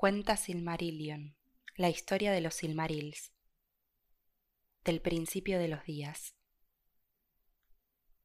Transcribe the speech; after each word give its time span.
Cuenta 0.00 0.38
Silmarillion, 0.38 1.36
la 1.76 1.90
historia 1.90 2.32
de 2.32 2.40
los 2.40 2.54
Silmarils, 2.54 3.34
del 4.82 5.02
principio 5.02 5.58
de 5.58 5.68
los 5.68 5.84
días. 5.84 6.36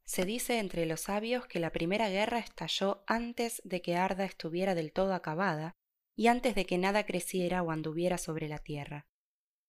Se 0.06 0.24
dice 0.24 0.60
entre 0.60 0.86
los 0.86 1.02
sabios 1.02 1.48
que 1.48 1.60
la 1.60 1.74
primera 1.74 2.08
guerra 2.08 2.40
estalló 2.40 3.04
antes 3.08 3.62
de 3.66 3.82
que 3.82 3.98
Arda 3.98 4.24
estuviera 4.24 4.74
del 4.74 4.94
todo 4.94 5.14
acabada 5.14 5.74
y 6.16 6.28
antes 6.28 6.56
de 6.56 6.66
que 6.66 6.78
nada 6.78 7.06
creciera 7.06 7.62
o 7.62 7.72
anduviera 7.72 8.18
sobre 8.18 8.48
la 8.48 8.60
tierra. 8.60 9.06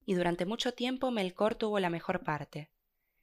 Y 0.04 0.14
durante 0.14 0.46
mucho 0.46 0.74
tiempo 0.74 1.10
Melkor 1.10 1.56
tuvo 1.56 1.80
la 1.80 1.90
mejor 1.90 2.22
parte. 2.22 2.70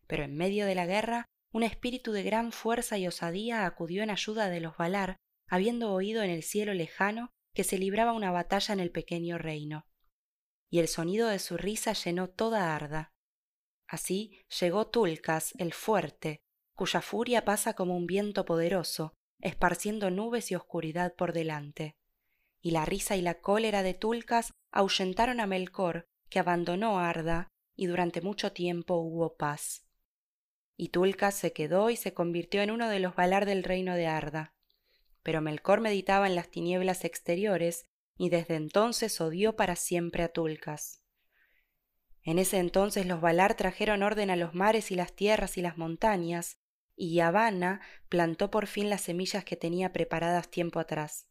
Pero 0.07 0.25
en 0.25 0.35
medio 0.35 0.65
de 0.65 0.75
la 0.75 0.85
guerra, 0.85 1.29
un 1.53 1.63
espíritu 1.63 2.11
de 2.11 2.23
gran 2.23 2.51
fuerza 2.51 2.97
y 2.97 3.07
osadía 3.07 3.65
acudió 3.65 4.03
en 4.03 4.09
ayuda 4.09 4.49
de 4.49 4.59
los 4.59 4.75
Valar, 4.75 5.15
habiendo 5.47 5.93
oído 5.93 6.21
en 6.21 6.31
el 6.31 6.43
cielo 6.43 6.73
lejano 6.73 7.32
que 7.53 7.63
se 7.63 7.77
libraba 7.77 8.13
una 8.13 8.31
batalla 8.31 8.73
en 8.73 8.79
el 8.79 8.91
pequeño 8.91 9.37
reino. 9.37 9.85
Y 10.69 10.79
el 10.79 10.87
sonido 10.87 11.27
de 11.27 11.39
su 11.39 11.55
risa 11.57 11.93
llenó 11.93 12.29
toda 12.29 12.75
Arda. 12.75 13.13
Así 13.87 14.43
llegó 14.59 14.87
Tulcas, 14.87 15.53
el 15.59 15.73
fuerte, 15.73 16.41
cuya 16.75 17.01
furia 17.01 17.45
pasa 17.45 17.75
como 17.75 17.95
un 17.95 18.07
viento 18.07 18.45
poderoso, 18.45 19.13
esparciendo 19.39 20.09
nubes 20.09 20.51
y 20.51 20.55
oscuridad 20.55 21.13
por 21.15 21.31
delante. 21.31 21.95
Y 22.59 22.71
la 22.71 22.85
risa 22.85 23.15
y 23.15 23.21
la 23.21 23.39
cólera 23.39 23.83
de 23.83 23.93
Tulcas 23.93 24.51
ahuyentaron 24.71 25.39
a 25.39 25.45
Melkor, 25.45 26.07
que 26.29 26.39
abandonó 26.39 26.99
Arda, 26.99 27.49
y 27.75 27.85
durante 27.85 28.21
mucho 28.21 28.51
tiempo 28.51 28.95
hubo 28.95 29.35
paz. 29.35 29.85
Y 30.75 30.89
Tulcas 30.89 31.35
se 31.35 31.53
quedó 31.53 31.91
y 31.91 31.97
se 31.97 32.13
convirtió 32.13 32.61
en 32.63 32.71
uno 32.71 32.89
de 32.89 32.99
los 32.99 33.15
Valar 33.15 33.45
del 33.45 33.63
reino 33.63 33.93
de 33.95 34.07
Arda 34.07 34.52
pero 35.23 35.41
Melkor 35.41 35.81
meditaba 35.81 36.27
en 36.27 36.35
las 36.35 36.49
tinieblas 36.49 37.05
exteriores 37.05 37.87
y 38.17 38.29
desde 38.29 38.55
entonces 38.55 39.19
odió 39.19 39.55
para 39.55 39.75
siempre 39.75 40.23
a 40.23 40.29
Tulcas. 40.29 41.01
En 42.21 42.39
ese 42.39 42.59
entonces 42.59 43.05
los 43.05 43.21
Valar 43.21 43.55
trajeron 43.55 44.03
orden 44.03 44.29
a 44.29 44.35
los 44.35 44.53
mares 44.53 44.91
y 44.91 44.95
las 44.95 45.13
tierras 45.13 45.57
y 45.57 45.61
las 45.61 45.77
montañas, 45.77 46.57
y 46.95 47.15
Yavanna 47.15 47.81
plantó 48.07 48.51
por 48.51 48.67
fin 48.67 48.89
las 48.89 49.01
semillas 49.01 49.43
que 49.43 49.55
tenía 49.57 49.91
preparadas 49.91 50.49
tiempo 50.49 50.79
atrás. 50.79 51.27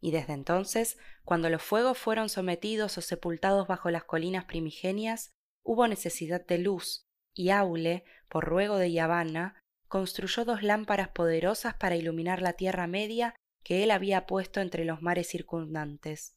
Y 0.00 0.10
desde 0.10 0.32
entonces, 0.32 0.98
cuando 1.24 1.48
los 1.48 1.62
fuegos 1.62 1.98
fueron 1.98 2.28
sometidos 2.28 2.98
o 2.98 3.00
sepultados 3.00 3.66
bajo 3.66 3.90
las 3.90 4.04
colinas 4.04 4.44
primigenias, 4.44 5.34
hubo 5.62 5.86
necesidad 5.86 6.44
de 6.44 6.58
luz, 6.58 7.06
y 7.32 7.50
Aule, 7.50 8.04
por 8.28 8.44
ruego 8.44 8.76
de 8.76 8.92
Yavanna, 8.92 9.59
construyó 9.90 10.44
dos 10.44 10.62
lámparas 10.62 11.08
poderosas 11.08 11.74
para 11.74 11.96
iluminar 11.96 12.40
la 12.42 12.52
tierra 12.52 12.86
media 12.86 13.34
que 13.64 13.82
él 13.82 13.90
había 13.90 14.24
puesto 14.24 14.60
entre 14.60 14.84
los 14.84 15.02
mares 15.02 15.26
circundantes. 15.26 16.36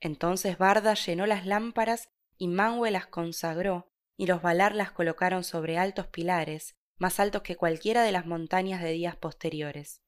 Entonces 0.00 0.58
Barda 0.58 0.92
llenó 0.92 1.24
las 1.24 1.46
lámparas 1.46 2.08
y 2.36 2.48
Manwë 2.48 2.90
las 2.90 3.06
consagró, 3.06 3.88
y 4.18 4.26
los 4.26 4.42
Valar 4.42 4.74
las 4.74 4.92
colocaron 4.92 5.44
sobre 5.44 5.78
altos 5.78 6.08
pilares, 6.08 6.74
más 6.98 7.20
altos 7.20 7.40
que 7.40 7.56
cualquiera 7.56 8.02
de 8.02 8.12
las 8.12 8.26
montañas 8.26 8.82
de 8.82 8.92
días 8.92 9.16
posteriores. 9.16 10.02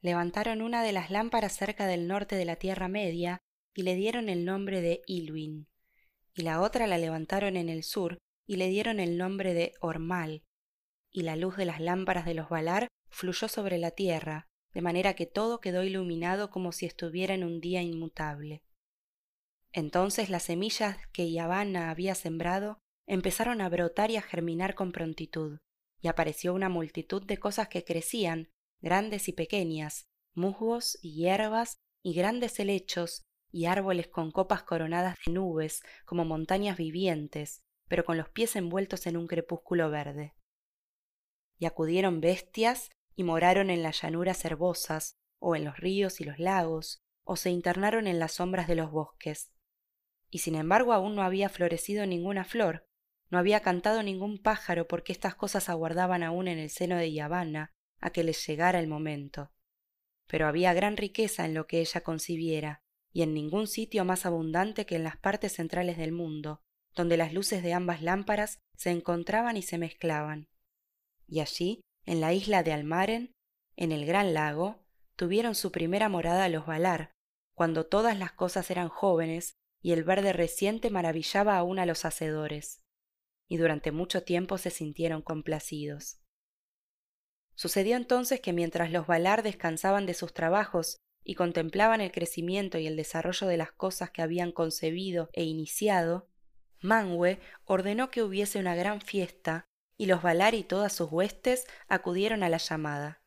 Levantaron 0.00 0.62
una 0.62 0.82
de 0.82 0.92
las 0.92 1.10
lámparas 1.10 1.52
cerca 1.54 1.86
del 1.86 2.08
norte 2.08 2.34
de 2.34 2.46
la 2.46 2.56
Tierra 2.56 2.88
Media 2.88 3.42
y 3.74 3.82
le 3.82 3.94
dieron 3.94 4.30
el 4.30 4.46
nombre 4.46 4.80
de 4.80 5.02
Ilwin, 5.06 5.68
y 6.32 6.42
la 6.42 6.62
otra 6.62 6.86
la 6.86 6.96
levantaron 6.96 7.58
en 7.58 7.68
el 7.68 7.82
sur 7.82 8.16
y 8.46 8.56
le 8.56 8.68
dieron 8.68 9.00
el 9.00 9.18
nombre 9.18 9.52
de 9.52 9.74
Ormal, 9.80 10.42
y 11.12 11.22
la 11.22 11.36
luz 11.36 11.56
de 11.56 11.64
las 11.64 11.80
lámparas 11.80 12.24
de 12.24 12.34
los 12.34 12.48
Valar 12.48 12.88
fluyó 13.08 13.48
sobre 13.48 13.78
la 13.78 13.90
tierra, 13.90 14.46
de 14.72 14.82
manera 14.82 15.14
que 15.14 15.26
todo 15.26 15.60
quedó 15.60 15.82
iluminado 15.82 16.50
como 16.50 16.72
si 16.72 16.86
estuviera 16.86 17.34
en 17.34 17.44
un 17.44 17.60
día 17.60 17.82
inmutable. 17.82 18.62
Entonces 19.72 20.30
las 20.30 20.44
semillas 20.44 20.96
que 21.12 21.30
Yavanna 21.30 21.90
había 21.90 22.14
sembrado 22.14 22.78
empezaron 23.06 23.60
a 23.60 23.68
brotar 23.68 24.10
y 24.10 24.16
a 24.16 24.22
germinar 24.22 24.74
con 24.74 24.92
prontitud, 24.92 25.58
y 26.00 26.08
apareció 26.08 26.54
una 26.54 26.68
multitud 26.68 27.22
de 27.24 27.38
cosas 27.38 27.68
que 27.68 27.84
crecían, 27.84 28.48
grandes 28.80 29.28
y 29.28 29.32
pequeñas, 29.32 30.06
musgos 30.34 30.98
y 31.02 31.14
hierbas 31.14 31.78
y 32.02 32.14
grandes 32.14 32.58
helechos 32.60 33.22
y 33.52 33.66
árboles 33.66 34.06
con 34.06 34.30
copas 34.30 34.62
coronadas 34.62 35.16
de 35.26 35.32
nubes 35.32 35.82
como 36.04 36.24
montañas 36.24 36.76
vivientes, 36.76 37.62
pero 37.88 38.04
con 38.04 38.16
los 38.16 38.28
pies 38.28 38.54
envueltos 38.54 39.06
en 39.08 39.16
un 39.16 39.26
crepúsculo 39.26 39.90
verde 39.90 40.34
y 41.60 41.66
acudieron 41.66 42.20
bestias 42.20 42.90
y 43.14 43.22
moraron 43.22 43.70
en 43.70 43.82
las 43.82 44.00
llanuras 44.00 44.44
herbosas, 44.44 45.18
o 45.38 45.54
en 45.54 45.64
los 45.64 45.76
ríos 45.76 46.20
y 46.20 46.24
los 46.24 46.38
lagos, 46.38 47.00
o 47.22 47.36
se 47.36 47.50
internaron 47.50 48.06
en 48.06 48.18
las 48.18 48.32
sombras 48.32 48.66
de 48.66 48.74
los 48.74 48.90
bosques. 48.90 49.52
Y 50.30 50.38
sin 50.38 50.54
embargo 50.54 50.94
aún 50.94 51.14
no 51.14 51.22
había 51.22 51.50
florecido 51.50 52.06
ninguna 52.06 52.44
flor, 52.44 52.86
no 53.28 53.38
había 53.38 53.60
cantado 53.60 54.02
ningún 54.02 54.38
pájaro 54.42 54.88
porque 54.88 55.12
estas 55.12 55.34
cosas 55.34 55.68
aguardaban 55.68 56.22
aún 56.22 56.48
en 56.48 56.58
el 56.58 56.70
seno 56.70 56.96
de 56.96 57.12
Yavanna 57.12 57.72
a 58.00 58.10
que 58.10 58.24
les 58.24 58.44
llegara 58.46 58.80
el 58.80 58.88
momento. 58.88 59.52
Pero 60.26 60.46
había 60.46 60.72
gran 60.72 60.96
riqueza 60.96 61.44
en 61.44 61.52
lo 61.52 61.66
que 61.66 61.80
ella 61.80 62.00
concibiera, 62.00 62.80
y 63.12 63.22
en 63.22 63.34
ningún 63.34 63.66
sitio 63.66 64.04
más 64.06 64.24
abundante 64.24 64.86
que 64.86 64.96
en 64.96 65.04
las 65.04 65.18
partes 65.18 65.52
centrales 65.52 65.98
del 65.98 66.12
mundo, 66.12 66.62
donde 66.94 67.18
las 67.18 67.34
luces 67.34 67.62
de 67.62 67.74
ambas 67.74 68.00
lámparas 68.02 68.60
se 68.76 68.90
encontraban 68.90 69.56
y 69.56 69.62
se 69.62 69.78
mezclaban 69.78 70.49
y 71.30 71.40
allí, 71.40 71.80
en 72.04 72.20
la 72.20 72.34
isla 72.34 72.62
de 72.62 72.72
Almaren, 72.72 73.32
en 73.76 73.92
el 73.92 74.04
gran 74.04 74.34
lago, 74.34 74.84
tuvieron 75.16 75.54
su 75.54 75.70
primera 75.70 76.08
morada 76.08 76.48
los 76.48 76.66
Valar, 76.66 77.12
cuando 77.54 77.86
todas 77.86 78.18
las 78.18 78.32
cosas 78.32 78.70
eran 78.70 78.88
jóvenes 78.88 79.54
y 79.80 79.92
el 79.92 80.02
verde 80.02 80.32
reciente 80.32 80.90
maravillaba 80.90 81.56
aún 81.56 81.78
a 81.78 81.86
los 81.86 82.04
hacedores, 82.04 82.82
y 83.48 83.56
durante 83.56 83.92
mucho 83.92 84.24
tiempo 84.24 84.58
se 84.58 84.70
sintieron 84.70 85.22
complacidos. 85.22 86.20
Sucedió 87.54 87.96
entonces 87.96 88.40
que 88.40 88.52
mientras 88.52 88.90
los 88.90 89.06
Valar 89.06 89.42
descansaban 89.42 90.06
de 90.06 90.14
sus 90.14 90.34
trabajos 90.34 90.96
y 91.22 91.34
contemplaban 91.34 92.00
el 92.00 92.10
crecimiento 92.10 92.78
y 92.78 92.86
el 92.86 92.96
desarrollo 92.96 93.46
de 93.46 93.56
las 93.56 93.72
cosas 93.72 94.10
que 94.10 94.22
habían 94.22 94.50
concebido 94.50 95.28
e 95.32 95.44
iniciado, 95.44 96.28
Manwë 96.82 97.38
ordenó 97.66 98.10
que 98.10 98.22
hubiese 98.22 98.58
una 98.58 98.74
gran 98.74 99.00
fiesta 99.02 99.66
y 100.00 100.06
los 100.06 100.22
Valar 100.22 100.54
y 100.54 100.62
todas 100.62 100.94
sus 100.94 101.12
huestes 101.12 101.66
acudieron 101.86 102.42
a 102.42 102.48
la 102.48 102.56
llamada. 102.56 103.20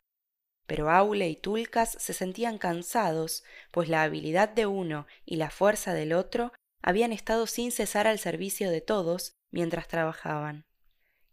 Pero 0.65 0.89
Aule 0.89 1.29
y 1.29 1.35
Tulcas 1.35 1.95
se 1.99 2.13
sentían 2.13 2.57
cansados, 2.57 3.43
pues 3.69 3.89
la 3.89 4.01
habilidad 4.01 4.49
de 4.49 4.65
uno 4.65 5.05
y 5.23 5.35
la 5.35 5.51
fuerza 5.51 5.93
del 5.93 6.13
otro 6.13 6.51
habían 6.81 7.13
estado 7.13 7.45
sin 7.45 7.71
cesar 7.71 8.07
al 8.07 8.17
servicio 8.17 8.71
de 8.71 8.81
todos 8.81 9.33
mientras 9.51 9.87
trabajaban. 9.87 10.65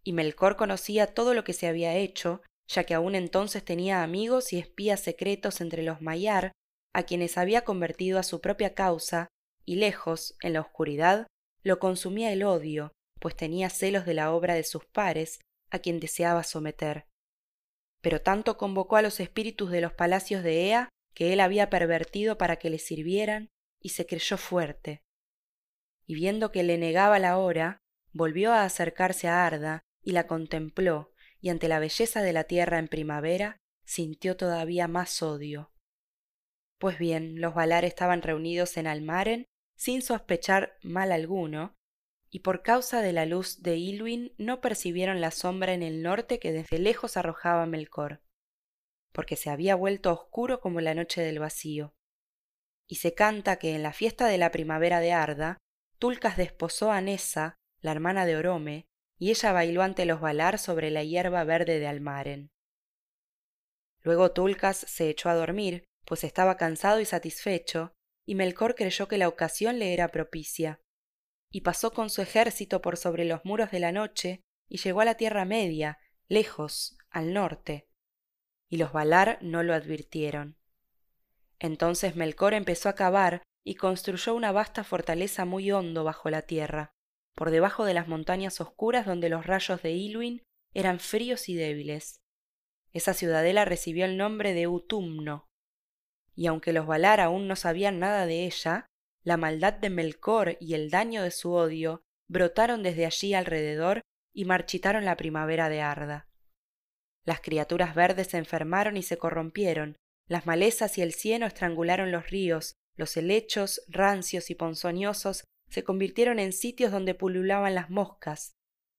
Y 0.04 0.12
Melkor 0.12 0.56
conocía 0.56 1.06
todo 1.06 1.32
lo 1.32 1.42
que 1.42 1.54
se 1.54 1.68
había 1.68 1.94
hecho, 1.94 2.42
ya 2.68 2.84
que 2.84 2.92
aún 2.92 3.14
entonces 3.14 3.64
tenía 3.64 4.02
amigos 4.02 4.52
y 4.52 4.58
espías 4.58 5.00
secretos 5.00 5.62
entre 5.62 5.82
los 5.82 6.02
Mayar, 6.02 6.52
a 6.92 7.04
quienes 7.04 7.38
había 7.38 7.62
convertido 7.62 8.18
a 8.18 8.24
su 8.24 8.42
propia 8.42 8.74
causa, 8.74 9.28
y 9.64 9.76
lejos, 9.76 10.36
en 10.42 10.52
la 10.52 10.60
oscuridad, 10.60 11.26
lo 11.62 11.78
consumía 11.78 12.30
el 12.30 12.42
odio, 12.42 12.92
pues 13.20 13.36
tenía 13.36 13.70
celos 13.70 14.06
de 14.06 14.14
la 14.14 14.32
obra 14.32 14.54
de 14.54 14.64
sus 14.64 14.84
pares, 14.86 15.40
a 15.70 15.78
quien 15.78 16.00
deseaba 16.00 16.42
someter. 16.42 17.06
Pero 18.00 18.22
tanto 18.22 18.56
convocó 18.56 18.96
a 18.96 19.02
los 19.02 19.20
espíritus 19.20 19.70
de 19.70 19.80
los 19.80 19.92
palacios 19.92 20.42
de 20.42 20.66
Ea, 20.68 20.88
que 21.14 21.32
él 21.32 21.40
había 21.40 21.70
pervertido 21.70 22.38
para 22.38 22.56
que 22.56 22.70
le 22.70 22.78
sirvieran, 22.78 23.50
y 23.80 23.90
se 23.90 24.06
creyó 24.06 24.36
fuerte. 24.36 25.02
Y 26.06 26.14
viendo 26.14 26.50
que 26.50 26.62
le 26.62 26.78
negaba 26.78 27.18
la 27.18 27.38
hora, 27.38 27.78
volvió 28.12 28.52
a 28.52 28.64
acercarse 28.64 29.28
a 29.28 29.46
Arda, 29.46 29.82
y 30.02 30.12
la 30.12 30.26
contempló, 30.26 31.12
y 31.40 31.50
ante 31.50 31.68
la 31.68 31.78
belleza 31.78 32.22
de 32.22 32.32
la 32.32 32.44
tierra 32.44 32.78
en 32.78 32.88
primavera, 32.88 33.58
sintió 33.84 34.36
todavía 34.36 34.88
más 34.88 35.22
odio. 35.22 35.72
Pues 36.78 36.98
bien, 36.98 37.40
los 37.40 37.54
Valar 37.54 37.84
estaban 37.84 38.22
reunidos 38.22 38.76
en 38.78 38.86
Almaren, 38.86 39.44
sin 39.76 40.00
sospechar 40.00 40.78
mal 40.82 41.12
alguno, 41.12 41.74
y 42.30 42.40
por 42.40 42.62
causa 42.62 43.02
de 43.02 43.12
la 43.12 43.26
luz 43.26 43.62
de 43.62 43.76
Ilwin 43.76 44.32
no 44.38 44.60
percibieron 44.60 45.20
la 45.20 45.32
sombra 45.32 45.74
en 45.74 45.82
el 45.82 46.02
norte 46.02 46.38
que 46.38 46.52
desde 46.52 46.78
lejos 46.78 47.16
arrojaba 47.16 47.66
Melkor, 47.66 48.22
porque 49.12 49.36
se 49.36 49.50
había 49.50 49.74
vuelto 49.74 50.12
oscuro 50.12 50.60
como 50.60 50.80
la 50.80 50.94
noche 50.94 51.22
del 51.22 51.40
vacío. 51.40 51.92
Y 52.86 52.96
se 52.96 53.14
canta 53.14 53.58
que 53.58 53.74
en 53.74 53.82
la 53.82 53.92
fiesta 53.92 54.28
de 54.28 54.38
la 54.38 54.52
primavera 54.52 55.00
de 55.00 55.12
Arda, 55.12 55.58
Tulcas 55.98 56.36
desposó 56.36 56.92
a 56.92 57.00
Nessa, 57.00 57.56
la 57.80 57.92
hermana 57.92 58.26
de 58.26 58.36
Orome, 58.36 58.86
y 59.18 59.30
ella 59.30 59.52
bailó 59.52 59.82
ante 59.82 60.06
los 60.06 60.20
Valar 60.20 60.58
sobre 60.58 60.90
la 60.90 61.02
hierba 61.02 61.44
verde 61.44 61.78
de 61.78 61.86
Almaren. 61.86 62.50
Luego 64.02 64.32
Tulcas 64.32 64.78
se 64.78 65.10
echó 65.10 65.28
a 65.28 65.34
dormir, 65.34 65.84
pues 66.06 66.24
estaba 66.24 66.56
cansado 66.56 67.00
y 67.00 67.04
satisfecho, 67.04 67.92
y 68.26 68.34
Melkor 68.34 68.76
creyó 68.76 69.08
que 69.08 69.18
la 69.18 69.28
ocasión 69.28 69.78
le 69.78 69.92
era 69.92 70.08
propicia 70.08 70.80
y 71.50 71.62
pasó 71.62 71.92
con 71.92 72.10
su 72.10 72.22
ejército 72.22 72.80
por 72.80 72.96
sobre 72.96 73.24
los 73.24 73.44
muros 73.44 73.70
de 73.70 73.80
la 73.80 73.92
noche 73.92 74.40
y 74.68 74.78
llegó 74.78 75.00
a 75.00 75.04
la 75.04 75.16
Tierra 75.16 75.44
Media, 75.44 75.98
lejos, 76.28 76.96
al 77.10 77.32
norte. 77.32 77.88
Y 78.68 78.76
los 78.76 78.92
Valar 78.92 79.38
no 79.42 79.62
lo 79.62 79.74
advirtieron. 79.74 80.56
Entonces 81.58 82.14
Melkor 82.16 82.54
empezó 82.54 82.88
a 82.88 82.94
cavar 82.94 83.42
y 83.64 83.74
construyó 83.74 84.34
una 84.34 84.52
vasta 84.52 84.84
fortaleza 84.84 85.44
muy 85.44 85.70
hondo 85.72 86.04
bajo 86.04 86.30
la 86.30 86.42
tierra, 86.42 86.92
por 87.34 87.50
debajo 87.50 87.84
de 87.84 87.94
las 87.94 88.08
montañas 88.08 88.60
oscuras 88.60 89.04
donde 89.04 89.28
los 89.28 89.46
rayos 89.46 89.82
de 89.82 89.90
Ilwin 89.90 90.42
eran 90.72 91.00
fríos 91.00 91.48
y 91.48 91.54
débiles. 91.56 92.20
Esa 92.92 93.12
ciudadela 93.12 93.64
recibió 93.64 94.04
el 94.04 94.16
nombre 94.16 94.54
de 94.54 94.66
Utumno, 94.66 95.48
y 96.34 96.46
aunque 96.46 96.72
los 96.72 96.86
Valar 96.86 97.20
aún 97.20 97.48
no 97.48 97.56
sabían 97.56 97.98
nada 97.98 98.24
de 98.24 98.46
ella, 98.46 98.86
la 99.22 99.36
maldad 99.36 99.74
de 99.74 99.90
Melkor 99.90 100.56
y 100.60 100.74
el 100.74 100.90
daño 100.90 101.22
de 101.22 101.30
su 101.30 101.52
odio 101.52 102.02
brotaron 102.28 102.82
desde 102.82 103.06
allí 103.06 103.34
alrededor 103.34 104.02
y 104.32 104.44
marchitaron 104.44 105.04
la 105.04 105.16
primavera 105.16 105.68
de 105.68 105.80
Arda. 105.80 106.28
Las 107.24 107.40
criaturas 107.40 107.94
verdes 107.94 108.28
se 108.28 108.38
enfermaron 108.38 108.96
y 108.96 109.02
se 109.02 109.18
corrompieron, 109.18 109.96
las 110.26 110.46
malezas 110.46 110.96
y 110.96 111.02
el 111.02 111.12
cieno 111.12 111.46
estrangularon 111.46 112.12
los 112.12 112.30
ríos, 112.30 112.74
los 112.96 113.16
helechos, 113.16 113.82
rancios 113.88 114.50
y 114.50 114.54
ponzoñosos, 114.54 115.44
se 115.68 115.84
convirtieron 115.84 116.38
en 116.38 116.52
sitios 116.52 116.92
donde 116.92 117.14
pululaban 117.14 117.74
las 117.74 117.90
moscas, 117.90 118.52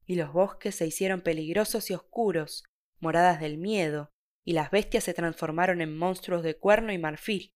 y 0.05 0.15
los 0.15 0.31
bosques 0.33 0.75
se 0.75 0.87
hicieron 0.87 1.21
peligrosos 1.21 1.89
y 1.89 1.93
oscuros, 1.93 2.63
moradas 2.99 3.39
del 3.39 3.57
miedo, 3.57 4.09
y 4.45 4.53
las 4.53 4.71
bestias 4.71 5.03
se 5.03 5.13
transformaron 5.13 5.81
en 5.81 5.97
monstruos 5.97 6.43
de 6.43 6.57
cuerno 6.57 6.91
y 6.91 6.97
marfil, 6.97 7.51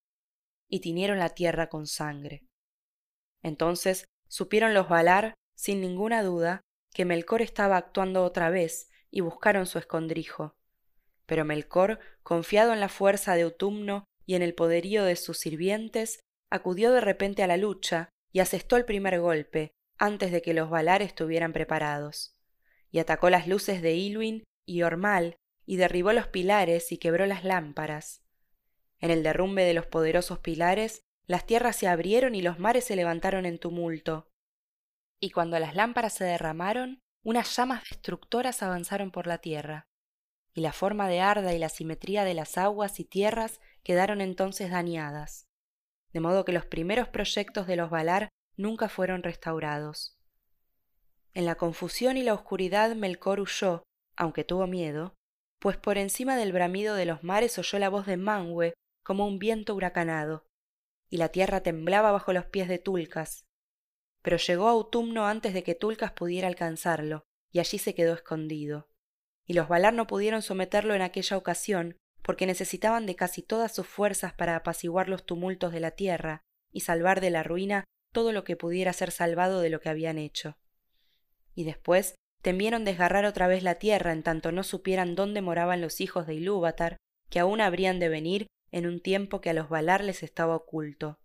y 0.70 0.80
tiñeron 0.80 1.20
la 1.20 1.30
tierra 1.30 1.68
con 1.68 1.88
sangre. 1.88 2.46
Entonces 3.46 4.06
supieron 4.28 4.74
los 4.74 4.90
Valar, 4.90 5.36
sin 5.56 5.80
ninguna 5.80 6.24
duda, 6.24 6.62
que 6.92 7.06
Melkor 7.06 7.44
estaba 7.44 7.78
actuando 7.78 8.24
otra 8.24 8.50
vez, 8.50 8.90
y 9.12 9.22
buscaron 9.22 9.68
su 9.68 9.78
escondrijo. 9.78 10.56
Pero 11.28 11.46
Melkor, 11.46 12.00
confiado 12.24 12.74
en 12.74 12.80
la 12.80 12.90
fuerza 12.90 13.36
de 13.36 13.44
Autumno 13.44 14.04
y 14.26 14.34
en 14.34 14.42
el 14.42 14.56
poderío 14.56 15.04
de 15.04 15.16
sus 15.16 15.38
sirvientes, 15.38 16.22
acudió 16.50 16.92
de 16.92 17.02
repente 17.02 17.44
a 17.44 17.48
la 17.48 17.58
lucha 17.58 18.10
y 18.32 18.40
asestó 18.40 18.78
el 18.78 18.86
primer 18.86 19.20
golpe, 19.20 19.74
antes 20.00 20.32
de 20.32 20.42
que 20.42 20.56
los 20.56 20.72
Valar 20.72 21.04
estuvieran 21.04 21.54
preparados. 21.54 22.36
Y 22.90 22.98
atacó 22.98 23.30
las 23.30 23.48
luces 23.48 23.84
de 23.84 23.94
Ilwin 23.94 24.44
y 24.66 24.82
Ormal, 24.82 25.36
y 25.68 25.76
derribó 25.76 26.14
los 26.14 26.28
pilares 26.28 26.92
y 26.92 26.98
quebró 26.98 27.28
las 27.28 27.44
lámparas. 27.44 28.24
En 29.00 29.12
el 29.12 29.22
derrumbe 29.22 29.66
de 29.66 29.76
los 29.76 29.86
poderosos 29.86 30.40
pilares, 30.40 31.05
las 31.28 31.46
tierras 31.46 31.76
se 31.76 31.88
abrieron 31.88 32.36
y 32.36 32.42
los 32.42 32.60
mares 32.60 32.86
se 32.86 32.96
levantaron 32.96 33.46
en 33.46 33.60
tumulto. 33.60 34.28
Y 35.20 35.32
cuando 35.32 35.58
las 35.60 35.76
lámparas 35.76 36.14
se 36.14 36.24
derramaron, 36.24 37.00
unas 37.24 37.56
llamas 37.56 37.84
destructoras 37.90 38.62
avanzaron 38.62 39.12
por 39.12 39.26
la 39.26 39.40
tierra, 39.40 39.88
y 40.54 40.62
la 40.62 40.72
forma 40.72 41.08
de 41.08 41.22
Arda 41.22 41.54
y 41.54 41.60
la 41.60 41.70
simetría 41.70 42.24
de 42.24 42.36
las 42.36 42.58
aguas 42.58 43.00
y 43.00 43.06
tierras 43.06 43.60
quedaron 43.84 44.22
entonces 44.22 44.70
dañadas, 44.70 45.48
de 46.14 46.20
modo 46.20 46.46
que 46.46 46.54
los 46.54 46.66
primeros 46.66 47.10
proyectos 47.10 47.66
de 47.66 47.76
los 47.76 47.90
Valar 47.90 48.30
nunca 48.56 48.88
fueron 48.88 49.24
restaurados. 49.24 50.18
En 51.34 51.46
la 51.46 51.56
confusión 51.56 52.16
y 52.16 52.24
la 52.24 52.34
oscuridad 52.34 52.96
Melkor 52.96 53.42
huyó, 53.42 53.84
aunque 54.16 54.44
tuvo 54.44 54.68
miedo, 54.68 55.14
pues 55.60 55.78
por 55.78 55.98
encima 55.98 56.38
del 56.38 56.54
bramido 56.54 56.96
de 56.96 57.06
los 57.06 57.24
mares 57.24 57.58
oyó 57.58 57.80
la 57.80 57.90
voz 57.90 58.06
de 58.06 58.18
Manwë 58.18 58.74
como 59.04 59.28
un 59.28 59.40
viento 59.40 59.76
huracanado, 59.76 60.46
y 61.10 61.18
la 61.18 61.30
tierra 61.30 61.62
temblaba 61.62 62.12
bajo 62.12 62.34
los 62.34 62.46
pies 62.46 62.68
de 62.68 62.80
Tulcas, 62.80 63.46
pero 64.26 64.38
llegó 64.38 64.68
Autumno 64.70 65.28
antes 65.28 65.54
de 65.54 65.62
que 65.62 65.76
Tulcas 65.76 66.12
pudiera 66.12 66.48
alcanzarlo, 66.48 67.28
y 67.52 67.60
allí 67.60 67.78
se 67.78 67.94
quedó 67.94 68.16
escondido. 68.16 68.90
Y 69.46 69.54
los 69.54 69.68
Valar 69.68 69.94
no 69.94 70.08
pudieron 70.08 70.42
someterlo 70.42 70.96
en 70.96 71.04
aquella 71.04 71.38
ocasión, 71.38 72.00
porque 72.24 72.48
necesitaban 72.48 73.06
de 73.06 73.16
casi 73.16 73.44
todas 73.44 73.76
sus 73.76 73.86
fuerzas 73.86 74.34
para 74.34 74.56
apaciguar 74.56 75.10
los 75.10 75.28
tumultos 75.28 75.72
de 75.72 75.80
la 75.80 75.92
tierra 75.92 76.42
y 76.72 76.80
salvar 76.80 77.22
de 77.22 77.30
la 77.30 77.44
ruina 77.44 77.84
todo 78.12 78.32
lo 78.32 78.44
que 78.44 78.56
pudiera 78.56 78.94
ser 78.94 79.12
salvado 79.12 79.62
de 79.62 79.70
lo 79.70 79.80
que 79.80 79.90
habían 79.90 80.18
hecho. 80.18 80.58
Y 81.54 81.66
después 81.66 82.16
temieron 82.42 82.84
desgarrar 82.84 83.26
otra 83.26 83.46
vez 83.46 83.62
la 83.62 83.76
tierra 83.76 84.12
en 84.12 84.24
tanto 84.24 84.52
no 84.52 84.64
supieran 84.64 85.14
dónde 85.14 85.42
moraban 85.42 85.82
los 85.82 86.02
hijos 86.02 86.26
de 86.26 86.34
Ilúvatar, 86.34 86.98
que 87.30 87.40
aún 87.40 87.62
habrían 87.62 88.00
de 88.00 88.10
venir 88.10 88.48
en 88.72 88.88
un 88.88 89.00
tiempo 89.02 89.42
que 89.42 89.50
a 89.50 89.54
los 89.54 89.70
Valar 89.70 90.04
les 90.04 90.24
estaba 90.24 90.56
oculto. 90.56 91.20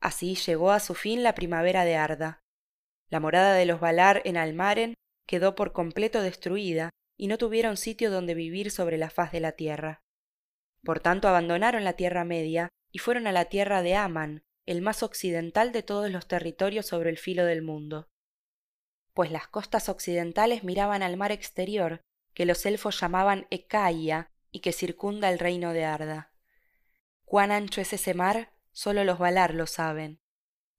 Así 0.00 0.34
llegó 0.34 0.70
a 0.70 0.80
su 0.80 0.94
fin 0.94 1.22
la 1.22 1.34
primavera 1.34 1.84
de 1.84 1.96
Arda. 1.96 2.40
La 3.08 3.20
morada 3.20 3.54
de 3.54 3.66
los 3.66 3.80
Valar 3.80 4.22
en 4.24 4.36
Almaren 4.36 4.94
quedó 5.26 5.54
por 5.54 5.72
completo 5.72 6.22
destruida 6.22 6.90
y 7.16 7.26
no 7.26 7.36
tuvieron 7.38 7.76
sitio 7.76 8.10
donde 8.10 8.34
vivir 8.34 8.70
sobre 8.70 8.96
la 8.96 9.10
faz 9.10 9.32
de 9.32 9.40
la 9.40 9.52
tierra. 9.52 10.00
Por 10.84 11.00
tanto 11.00 11.28
abandonaron 11.28 11.84
la 11.84 11.94
Tierra 11.94 12.24
Media 12.24 12.68
y 12.92 12.98
fueron 12.98 13.26
a 13.26 13.32
la 13.32 13.46
tierra 13.46 13.82
de 13.82 13.96
Aman, 13.96 14.42
el 14.66 14.82
más 14.82 15.02
occidental 15.02 15.72
de 15.72 15.82
todos 15.82 16.10
los 16.10 16.28
territorios 16.28 16.86
sobre 16.86 17.10
el 17.10 17.18
filo 17.18 17.44
del 17.44 17.62
mundo. 17.62 18.06
Pues 19.14 19.32
las 19.32 19.48
costas 19.48 19.88
occidentales 19.88 20.62
miraban 20.62 21.02
al 21.02 21.16
mar 21.16 21.32
exterior, 21.32 22.00
que 22.34 22.46
los 22.46 22.64
elfos 22.66 23.00
llamaban 23.00 23.46
Ecaia 23.50 24.30
y 24.50 24.60
que 24.60 24.72
circunda 24.72 25.30
el 25.30 25.38
reino 25.38 25.72
de 25.72 25.84
Arda. 25.84 26.32
Cuán 27.24 27.50
ancho 27.50 27.80
es 27.80 27.92
ese 27.92 28.14
mar 28.14 28.52
Solo 28.78 29.02
los 29.02 29.18
Valar 29.18 29.54
lo 29.54 29.66
saben, 29.66 30.20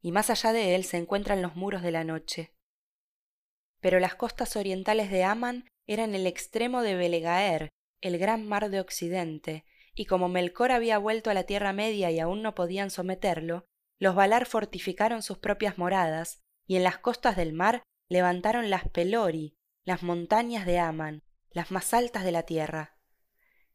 y 0.02 0.14
más 0.14 0.30
allá 0.30 0.54
de 0.54 0.74
él 0.76 0.86
se 0.86 0.96
encuentran 0.96 1.42
los 1.42 1.58
muros 1.58 1.82
de 1.82 1.92
la 1.92 2.06
noche. 2.06 2.54
Pero 3.82 4.00
las 4.00 4.16
costas 4.16 4.56
orientales 4.56 5.12
de 5.12 5.26
Aman 5.26 5.68
eran 5.86 6.16
el 6.16 6.26
extremo 6.26 6.82
de 6.82 6.96
Belegaer, 6.96 7.68
el 8.00 8.18
gran 8.18 8.48
mar 8.48 8.70
de 8.70 8.80
Occidente, 8.80 9.66
y 9.96 10.06
como 10.06 10.30
Melkor 10.30 10.72
había 10.72 10.98
vuelto 10.98 11.30
a 11.30 11.34
la 11.34 11.44
Tierra 11.44 11.74
Media 11.74 12.10
y 12.10 12.22
aún 12.22 12.42
no 12.42 12.56
podían 12.56 12.90
someterlo, 12.90 13.66
los 14.00 14.16
Valar 14.16 14.46
fortificaron 14.46 15.22
sus 15.22 15.40
propias 15.40 15.78
moradas, 15.78 16.40
y 16.66 16.78
en 16.78 16.84
las 16.84 17.00
costas 17.00 17.36
del 17.36 17.52
mar 17.52 17.84
levantaron 18.08 18.70
las 18.70 18.88
Pelori, 18.88 19.58
las 19.84 20.04
montañas 20.04 20.66
de 20.66 20.80
Aman, 20.80 21.24
las 21.52 21.70
más 21.70 21.94
altas 21.94 22.24
de 22.24 22.32
la 22.32 22.44
tierra. 22.44 22.96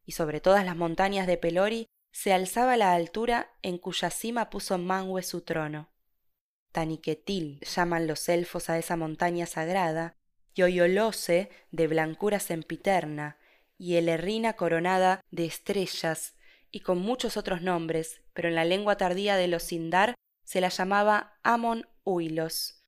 Y 0.04 0.12
sobre 0.12 0.40
todas 0.40 0.64
las 0.64 0.76
montañas 0.76 1.26
de 1.26 1.36
Pelori 1.36 1.86
se 2.12 2.32
alzaba 2.32 2.76
la 2.76 2.92
altura 2.94 3.50
en 3.62 3.78
cuya 3.78 4.10
cima 4.10 4.50
puso 4.50 4.78
Manwë 4.78 5.22
su 5.22 5.40
trono. 5.40 5.90
Taniquetil 6.72 7.60
llaman 7.60 8.06
los 8.06 8.28
elfos 8.28 8.70
a 8.70 8.78
esa 8.78 8.96
montaña 8.96 9.46
sagrada, 9.46 10.16
y 10.54 10.62
Oyolose 10.62 11.50
de 11.72 11.86
blancura 11.88 12.38
sempiterna, 12.38 13.38
y 13.78 13.96
Elerrina 13.96 14.54
coronada 14.54 15.20
de 15.30 15.46
estrellas, 15.46 16.36
y 16.70 16.80
con 16.80 16.98
muchos 16.98 17.36
otros 17.36 17.62
nombres, 17.62 18.22
pero 18.32 18.48
en 18.48 18.54
la 18.54 18.64
lengua 18.64 18.96
tardía 18.96 19.36
de 19.36 19.48
los 19.48 19.64
Sindar 19.64 20.14
se 20.44 20.60
la 20.60 20.68
llamaba 20.68 21.38
Amon 21.42 21.88
Huilos. 22.04 22.82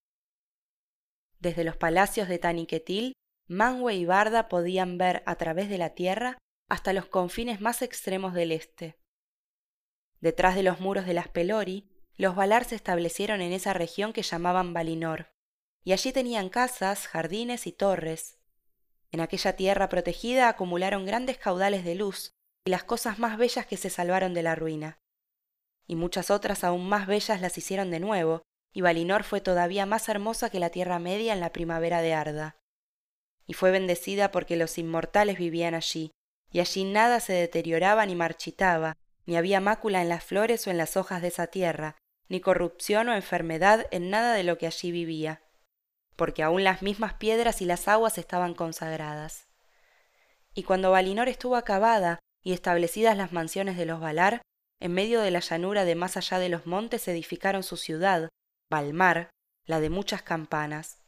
Desde 1.40 1.64
los 1.64 1.76
palacios 1.76 2.28
de 2.28 2.38
Taniquetil, 2.38 3.12
Manwë 3.48 3.94
y 3.94 4.04
Barda 4.04 4.48
podían 4.48 4.98
ver 4.98 5.22
a 5.26 5.36
través 5.36 5.68
de 5.68 5.78
la 5.78 5.90
tierra 5.90 6.38
hasta 6.68 6.92
los 6.92 7.06
confines 7.06 7.60
más 7.60 7.82
extremos 7.82 8.34
del 8.34 8.52
este. 8.52 8.98
Detrás 10.20 10.54
de 10.54 10.62
los 10.62 10.80
muros 10.80 11.06
de 11.06 11.14
las 11.14 11.28
Pelori, 11.28 11.88
los 12.16 12.34
Valar 12.34 12.64
se 12.64 12.74
establecieron 12.74 13.40
en 13.40 13.52
esa 13.52 13.72
región 13.72 14.12
que 14.12 14.22
llamaban 14.22 14.72
Valinor, 14.72 15.30
y 15.84 15.92
allí 15.92 16.12
tenían 16.12 16.48
casas, 16.48 17.06
jardines 17.06 17.66
y 17.66 17.72
torres. 17.72 18.38
En 19.12 19.20
aquella 19.20 19.54
tierra 19.54 19.88
protegida 19.88 20.48
acumularon 20.48 21.06
grandes 21.06 21.38
caudales 21.38 21.84
de 21.84 21.94
luz 21.94 22.32
y 22.64 22.70
las 22.70 22.84
cosas 22.84 23.18
más 23.18 23.38
bellas 23.38 23.66
que 23.66 23.76
se 23.76 23.90
salvaron 23.90 24.34
de 24.34 24.42
la 24.42 24.56
ruina. 24.56 24.98
Y 25.86 25.94
muchas 25.94 26.30
otras 26.32 26.64
aún 26.64 26.88
más 26.88 27.06
bellas 27.06 27.40
las 27.40 27.56
hicieron 27.56 27.92
de 27.92 28.00
nuevo, 28.00 28.42
y 28.72 28.80
Valinor 28.80 29.22
fue 29.22 29.40
todavía 29.40 29.86
más 29.86 30.08
hermosa 30.08 30.50
que 30.50 30.58
la 30.58 30.70
Tierra 30.70 30.98
Media 30.98 31.32
en 31.32 31.40
la 31.40 31.52
primavera 31.52 32.02
de 32.02 32.14
Arda. 32.14 32.56
Y 33.46 33.54
fue 33.54 33.70
bendecida 33.70 34.32
porque 34.32 34.56
los 34.56 34.76
inmortales 34.78 35.38
vivían 35.38 35.74
allí, 35.74 36.10
y 36.50 36.60
allí 36.60 36.84
nada 36.84 37.20
se 37.20 37.32
deterioraba 37.32 38.06
ni 38.06 38.14
marchitaba, 38.14 38.96
ni 39.26 39.36
había 39.36 39.60
mácula 39.60 40.02
en 40.02 40.08
las 40.08 40.24
flores 40.24 40.66
o 40.66 40.70
en 40.70 40.78
las 40.78 40.96
hojas 40.96 41.22
de 41.22 41.28
esa 41.28 41.48
tierra, 41.48 41.96
ni 42.28 42.40
corrupción 42.40 43.08
o 43.08 43.14
enfermedad 43.14 43.86
en 43.90 44.10
nada 44.10 44.34
de 44.34 44.44
lo 44.44 44.58
que 44.58 44.66
allí 44.66 44.90
vivía, 44.90 45.42
porque 46.16 46.42
aun 46.42 46.64
las 46.64 46.82
mismas 46.82 47.14
piedras 47.14 47.60
y 47.62 47.64
las 47.64 47.88
aguas 47.88 48.18
estaban 48.18 48.54
consagradas. 48.54 49.48
Y 50.54 50.62
cuando 50.62 50.90
Valinor 50.90 51.28
estuvo 51.28 51.56
acabada 51.56 52.18
y 52.42 52.52
establecidas 52.52 53.16
las 53.16 53.32
mansiones 53.32 53.76
de 53.76 53.86
los 53.86 54.00
Valar, 54.00 54.42
en 54.80 54.92
medio 54.92 55.20
de 55.20 55.30
la 55.30 55.40
llanura 55.40 55.84
de 55.84 55.94
más 55.94 56.16
allá 56.16 56.38
de 56.38 56.48
los 56.48 56.66
montes 56.66 57.08
edificaron 57.08 57.62
su 57.62 57.76
ciudad, 57.76 58.28
Valmar, 58.70 59.30
la 59.64 59.80
de 59.80 59.90
muchas 59.90 60.22
campanas. 60.22 61.02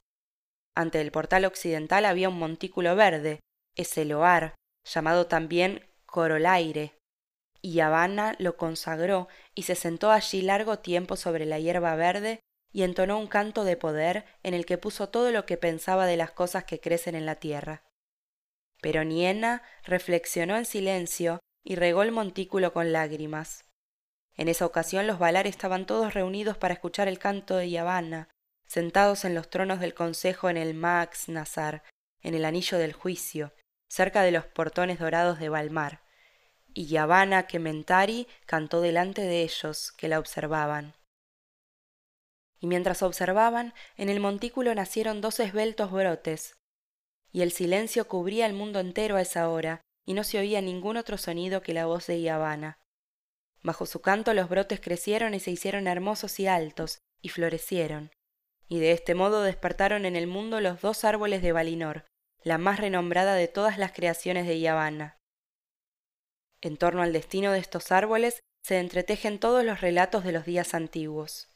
Ante 0.75 1.01
el 1.01 1.11
portal 1.11 1.45
occidental 1.45 2.05
había 2.05 2.29
un 2.29 2.39
montículo 2.39 2.95
verde, 2.97 3.41
Eseloar, 3.77 4.55
llamado 4.93 5.27
también 5.27 5.87
Corolaire, 6.07 6.99
y 7.61 7.81
Habana 7.81 8.37
lo 8.39 8.57
consagró 8.57 9.29
y 9.55 9.65
se 9.65 9.75
sentó 9.75 10.11
allí 10.11 10.43
largo 10.43 10.79
tiempo 10.79 11.17
sobre 11.17 11.47
la 11.47 11.59
hierba 11.59 11.95
verde 11.97 12.41
y 12.73 12.83
entonó 12.83 13.19
un 13.19 13.27
canto 13.27 13.65
de 13.65 13.77
poder 13.77 14.25
en 14.43 14.55
el 14.55 14.67
que 14.67 14.79
puso 14.79 15.09
todo 15.09 15.31
lo 15.33 15.47
que 15.47 15.57
pensaba 15.57 16.07
de 16.07 16.17
las 16.17 16.31
cosas 16.31 16.65
que 16.65 16.81
crecen 16.81 17.15
en 17.15 17.27
la 17.27 17.37
tierra. 17.37 17.83
Pero 18.81 19.05
Niena 19.05 19.63
reflexionó 19.85 20.57
en 20.57 20.65
silencio 20.65 21.41
y 21.65 21.75
regó 21.75 22.03
el 22.03 22.13
montículo 22.13 22.73
con 22.73 22.93
lágrimas. 22.93 23.65
En 24.37 24.49
esa 24.49 24.67
ocasión 24.67 25.07
los 25.07 25.19
Valar 25.19 25.47
estaban 25.47 25.87
todos 25.87 26.15
reunidos 26.15 26.57
para 26.57 26.75
escuchar 26.75 27.09
el 27.09 27.19
canto 27.19 27.57
de 27.57 27.71
Yavanna, 27.71 28.29
sentados 28.67 29.25
en 29.25 29.35
los 29.35 29.51
tronos 29.51 29.81
del 29.81 29.95
consejo 29.95 30.49
en 30.49 30.57
el 30.57 30.75
Max 30.75 31.29
Nazar, 31.29 31.83
en 32.23 32.35
el 32.35 32.45
anillo 32.45 32.79
del 32.79 32.93
juicio, 32.93 33.53
cerca 33.89 34.23
de 34.23 34.31
los 34.31 34.47
portones 34.47 34.99
dorados 34.99 35.39
de 35.39 35.49
Valmar. 35.49 36.03
Y 36.75 36.87
Yavanna 36.87 37.47
Kementari 37.47 38.29
cantó 38.47 38.81
delante 38.81 39.23
de 39.23 39.43
ellos, 39.43 39.93
que 39.93 40.09
la 40.09 40.19
observaban. 40.19 40.95
Y 42.61 42.67
mientras 42.67 43.03
observaban, 43.03 43.75
en 43.97 44.09
el 44.09 44.21
montículo 44.21 44.75
nacieron 44.75 45.21
dos 45.21 45.41
esbeltos 45.41 45.91
brotes, 45.91 46.57
y 47.33 47.43
el 47.43 47.53
silencio 47.53 48.07
cubría 48.09 48.47
el 48.47 48.53
mundo 48.53 48.81
entero 48.81 49.17
a 49.17 49.23
esa 49.23 49.49
hora, 49.49 49.81
y 50.05 50.15
no 50.15 50.25
se 50.25 50.39
oía 50.39 50.61
ningún 50.61 50.97
otro 50.97 51.19
sonido 51.19 51.63
que 51.63 51.75
la 51.75 51.87
voz 51.87 52.07
de 52.07 52.21
Yavanna. 52.21 52.79
Bajo 53.63 53.87
su 53.87 54.01
canto 54.01 54.35
los 54.35 54.49
brotes 54.49 54.81
crecieron 54.81 55.35
y 55.35 55.41
se 55.41 55.51
hicieron 55.51 55.87
hermosos 55.87 56.39
y 56.41 56.47
altos, 56.47 56.99
y 57.21 57.29
florecieron. 57.29 58.11
Y 58.69 58.79
de 58.81 58.93
este 58.93 59.15
modo 59.15 59.43
despertaron 59.43 60.05
en 60.05 60.17
el 60.17 60.27
mundo 60.27 60.61
los 60.61 60.81
dos 60.81 61.05
árboles 61.05 61.43
de 61.43 61.53
Valinor, 61.53 62.05
la 62.43 62.59
más 62.59 62.81
renombrada 62.81 63.35
de 63.35 63.49
todas 63.49 63.79
las 63.79 63.93
creaciones 63.93 64.47
de 64.47 64.61
Yavanna. 64.61 65.17
En 66.61 66.77
torno 66.77 67.03
al 67.03 67.13
destino 67.13 67.53
de 67.53 67.59
estos 67.59 67.93
árboles 67.93 68.41
se 68.65 68.79
entretejen 68.79 69.39
todos 69.39 69.65
los 69.65 69.81
relatos 69.81 70.25
de 70.25 70.33
los 70.33 70.45
días 70.45 70.75
antiguos. 70.75 71.49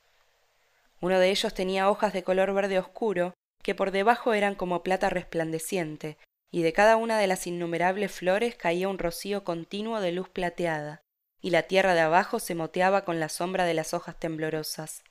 Uno 1.00 1.18
de 1.18 1.30
ellos 1.30 1.52
tenía 1.52 1.90
hojas 1.90 2.12
de 2.12 2.22
color 2.22 2.54
verde 2.54 2.78
oscuro, 2.78 3.34
que 3.62 3.74
por 3.74 3.90
debajo 3.90 4.34
eran 4.34 4.54
como 4.54 4.82
plata 4.82 5.10
resplandeciente, 5.10 6.16
y 6.52 6.62
de 6.62 6.72
cada 6.72 6.96
una 6.96 7.18
de 7.18 7.26
las 7.26 7.46
innumerables 7.46 8.12
flores 8.12 8.54
caía 8.54 8.88
un 8.88 8.98
rocío 8.98 9.42
continuo 9.42 10.00
de 10.00 10.12
luz 10.12 10.28
plateada, 10.28 11.00
y 11.40 11.50
la 11.50 11.64
tierra 11.64 11.94
de 11.94 12.00
abajo 12.00 12.38
se 12.38 12.54
moteaba 12.54 13.04
con 13.04 13.18
la 13.18 13.28
sombra 13.28 13.64
de 13.64 13.74
las 13.74 13.94
hojas 13.94 14.18
temblorosas. 14.18 15.02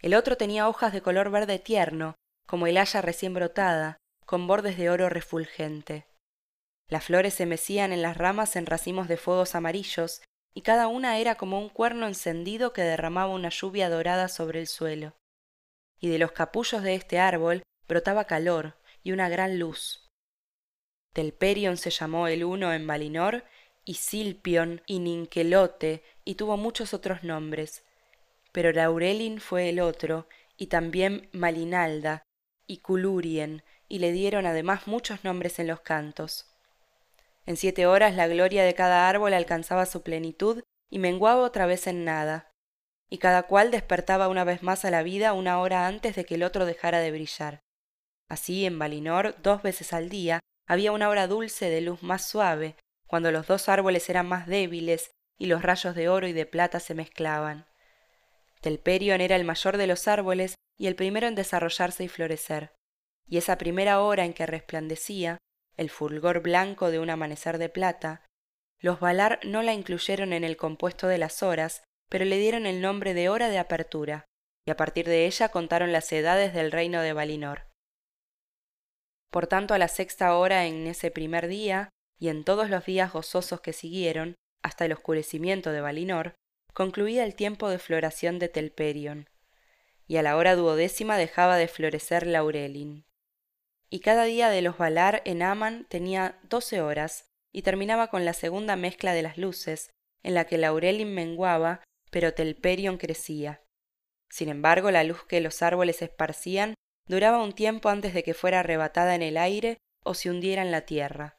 El 0.00 0.14
otro 0.14 0.36
tenía 0.36 0.68
hojas 0.68 0.92
de 0.92 1.02
color 1.02 1.30
verde 1.30 1.58
tierno, 1.58 2.14
como 2.46 2.66
el 2.66 2.76
haya 2.76 3.00
recién 3.00 3.34
brotada, 3.34 3.98
con 4.28 4.46
bordes 4.46 4.76
de 4.76 4.90
oro 4.90 5.08
refulgente. 5.08 6.04
Las 6.86 7.04
flores 7.04 7.32
se 7.32 7.46
mecían 7.46 7.94
en 7.94 8.02
las 8.02 8.18
ramas 8.18 8.56
en 8.56 8.66
racimos 8.66 9.08
de 9.08 9.16
fuegos 9.16 9.54
amarillos, 9.54 10.20
y 10.52 10.60
cada 10.60 10.86
una 10.86 11.16
era 11.16 11.36
como 11.36 11.58
un 11.58 11.70
cuerno 11.70 12.06
encendido 12.06 12.74
que 12.74 12.82
derramaba 12.82 13.32
una 13.32 13.48
lluvia 13.48 13.88
dorada 13.88 14.28
sobre 14.28 14.60
el 14.60 14.66
suelo. 14.66 15.14
Y 15.98 16.10
de 16.10 16.18
los 16.18 16.32
capullos 16.32 16.82
de 16.82 16.94
este 16.94 17.18
árbol 17.18 17.62
brotaba 17.88 18.26
calor 18.26 18.76
y 19.02 19.12
una 19.12 19.30
gran 19.30 19.58
luz. 19.58 20.06
Telperion 21.14 21.78
se 21.78 21.88
llamó 21.88 22.28
el 22.28 22.44
uno 22.44 22.74
en 22.74 22.86
Valinor 22.86 23.44
y 23.86 23.94
Silpion 23.94 24.82
y 24.84 24.98
Ninquelote 24.98 26.02
y 26.26 26.34
tuvo 26.34 26.58
muchos 26.58 26.92
otros 26.92 27.24
nombres. 27.24 27.82
Pero 28.52 28.72
Laurelin 28.72 29.40
fue 29.40 29.70
el 29.70 29.80
otro, 29.80 30.28
y 30.58 30.66
también 30.66 31.30
Malinalda, 31.32 32.24
y 32.66 32.78
Culurien, 32.78 33.62
y 33.88 33.98
le 33.98 34.12
dieron 34.12 34.46
además 34.46 34.86
muchos 34.86 35.24
nombres 35.24 35.58
en 35.58 35.66
los 35.66 35.80
cantos. 35.80 36.46
En 37.46 37.56
siete 37.56 37.86
horas 37.86 38.14
la 38.14 38.28
gloria 38.28 38.64
de 38.64 38.74
cada 38.74 39.08
árbol 39.08 39.32
alcanzaba 39.32 39.86
su 39.86 40.02
plenitud 40.02 40.62
y 40.90 40.98
menguaba 40.98 41.42
otra 41.42 41.66
vez 41.66 41.86
en 41.86 42.04
nada, 42.04 42.50
y 43.08 43.18
cada 43.18 43.44
cual 43.44 43.70
despertaba 43.70 44.28
una 44.28 44.44
vez 44.44 44.62
más 44.62 44.84
a 44.84 44.90
la 44.90 45.02
vida 45.02 45.32
una 45.32 45.58
hora 45.58 45.86
antes 45.86 46.14
de 46.14 46.24
que 46.24 46.34
el 46.34 46.42
otro 46.42 46.66
dejara 46.66 47.00
de 47.00 47.10
brillar. 47.10 47.60
Así 48.28 48.66
en 48.66 48.78
Valinor, 48.78 49.36
dos 49.42 49.62
veces 49.62 49.92
al 49.92 50.10
día, 50.10 50.40
había 50.66 50.92
una 50.92 51.08
hora 51.08 51.26
dulce 51.26 51.70
de 51.70 51.80
luz 51.80 52.02
más 52.02 52.26
suave, 52.26 52.76
cuando 53.06 53.32
los 53.32 53.46
dos 53.46 53.70
árboles 53.70 54.08
eran 54.10 54.28
más 54.28 54.46
débiles 54.46 55.10
y 55.38 55.46
los 55.46 55.62
rayos 55.62 55.94
de 55.94 56.10
oro 56.10 56.26
y 56.28 56.34
de 56.34 56.44
plata 56.44 56.80
se 56.80 56.94
mezclaban. 56.94 57.66
Telperion 58.60 59.20
era 59.20 59.36
el 59.36 59.44
mayor 59.44 59.78
de 59.78 59.86
los 59.86 60.08
árboles 60.08 60.56
y 60.76 60.88
el 60.88 60.96
primero 60.96 61.26
en 61.26 61.34
desarrollarse 61.34 62.04
y 62.04 62.08
florecer, 62.08 62.72
y 63.28 63.38
esa 63.38 63.58
primera 63.58 64.00
hora 64.00 64.24
en 64.24 64.32
que 64.32 64.46
resplandecía, 64.46 65.38
el 65.76 65.90
fulgor 65.90 66.40
blanco 66.40 66.90
de 66.90 66.98
un 66.98 67.10
amanecer 67.10 67.58
de 67.58 67.68
plata, 67.68 68.24
los 68.80 69.00
Valar 69.00 69.40
no 69.44 69.62
la 69.62 69.74
incluyeron 69.74 70.32
en 70.32 70.44
el 70.44 70.56
compuesto 70.56 71.08
de 71.08 71.18
las 71.18 71.42
horas, 71.42 71.82
pero 72.08 72.24
le 72.24 72.38
dieron 72.38 72.66
el 72.66 72.80
nombre 72.80 73.14
de 73.14 73.28
hora 73.28 73.48
de 73.48 73.58
apertura, 73.58 74.24
y 74.66 74.70
a 74.70 74.76
partir 74.76 75.06
de 75.06 75.26
ella 75.26 75.50
contaron 75.50 75.92
las 75.92 76.10
edades 76.12 76.54
del 76.54 76.72
reino 76.72 77.00
de 77.02 77.12
Valinor. 77.12 77.68
Por 79.30 79.46
tanto, 79.46 79.74
a 79.74 79.78
la 79.78 79.88
sexta 79.88 80.34
hora 80.36 80.66
en 80.66 80.86
ese 80.86 81.10
primer 81.10 81.48
día, 81.48 81.90
y 82.18 82.28
en 82.28 82.44
todos 82.44 82.70
los 82.70 82.86
días 82.86 83.12
gozosos 83.12 83.60
que 83.60 83.72
siguieron, 83.72 84.34
hasta 84.62 84.84
el 84.84 84.92
oscurecimiento 84.92 85.70
de 85.70 85.80
Valinor, 85.80 86.34
concluía 86.72 87.24
el 87.24 87.34
tiempo 87.34 87.68
de 87.68 87.78
floración 87.78 88.38
de 88.38 88.48
Telperion, 88.48 89.28
y 90.06 90.16
a 90.16 90.22
la 90.22 90.36
hora 90.36 90.54
duodécima 90.54 91.16
dejaba 91.16 91.56
de 91.56 91.68
florecer 91.68 92.26
Laurelin. 92.26 93.04
Y 93.90 94.00
cada 94.00 94.24
día 94.24 94.50
de 94.50 94.62
los 94.62 94.78
Valar 94.78 95.22
en 95.24 95.42
Aman 95.42 95.86
tenía 95.88 96.38
doce 96.42 96.80
horas, 96.80 97.26
y 97.52 97.62
terminaba 97.62 98.08
con 98.08 98.24
la 98.24 98.34
segunda 98.34 98.76
mezcla 98.76 99.14
de 99.14 99.22
las 99.22 99.38
luces, 99.38 99.90
en 100.22 100.34
la 100.34 100.44
que 100.44 100.58
Laurelin 100.58 101.14
menguaba, 101.14 101.82
pero 102.10 102.34
Telperion 102.34 102.98
crecía. 102.98 103.62
Sin 104.30 104.48
embargo, 104.48 104.90
la 104.90 105.04
luz 105.04 105.24
que 105.24 105.40
los 105.40 105.62
árboles 105.62 106.02
esparcían 106.02 106.74
duraba 107.06 107.42
un 107.42 107.54
tiempo 107.54 107.88
antes 107.88 108.12
de 108.12 108.22
que 108.22 108.34
fuera 108.34 108.60
arrebatada 108.60 109.14
en 109.14 109.22
el 109.22 109.38
aire 109.38 109.78
o 110.04 110.12
se 110.14 110.28
hundiera 110.28 110.60
en 110.62 110.70
la 110.70 110.82
tierra 110.82 111.38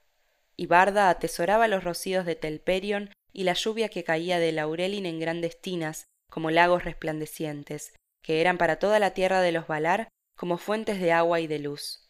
y 0.59 0.65
Barda 0.65 1.09
atesoraba 1.09 1.69
los 1.69 1.85
rocíos 1.85 2.25
de 2.25 2.35
Telperion 2.35 3.13
y 3.31 3.45
la 3.45 3.53
lluvia 3.53 3.87
que 3.87 4.03
caía 4.03 4.39
de 4.39 4.51
Laurelin 4.51 5.05
en 5.05 5.17
grandes 5.17 5.61
tinas, 5.61 6.03
como 6.29 6.51
lagos 6.51 6.83
resplandecientes, 6.83 7.93
que 8.21 8.41
eran 8.41 8.57
para 8.57 8.77
toda 8.77 8.99
la 8.99 9.13
tierra 9.13 9.39
de 9.39 9.53
los 9.53 9.67
Valar 9.67 10.09
como 10.37 10.57
fuentes 10.57 10.99
de 10.99 11.13
agua 11.13 11.39
y 11.39 11.47
de 11.47 11.59
luz. 11.59 12.08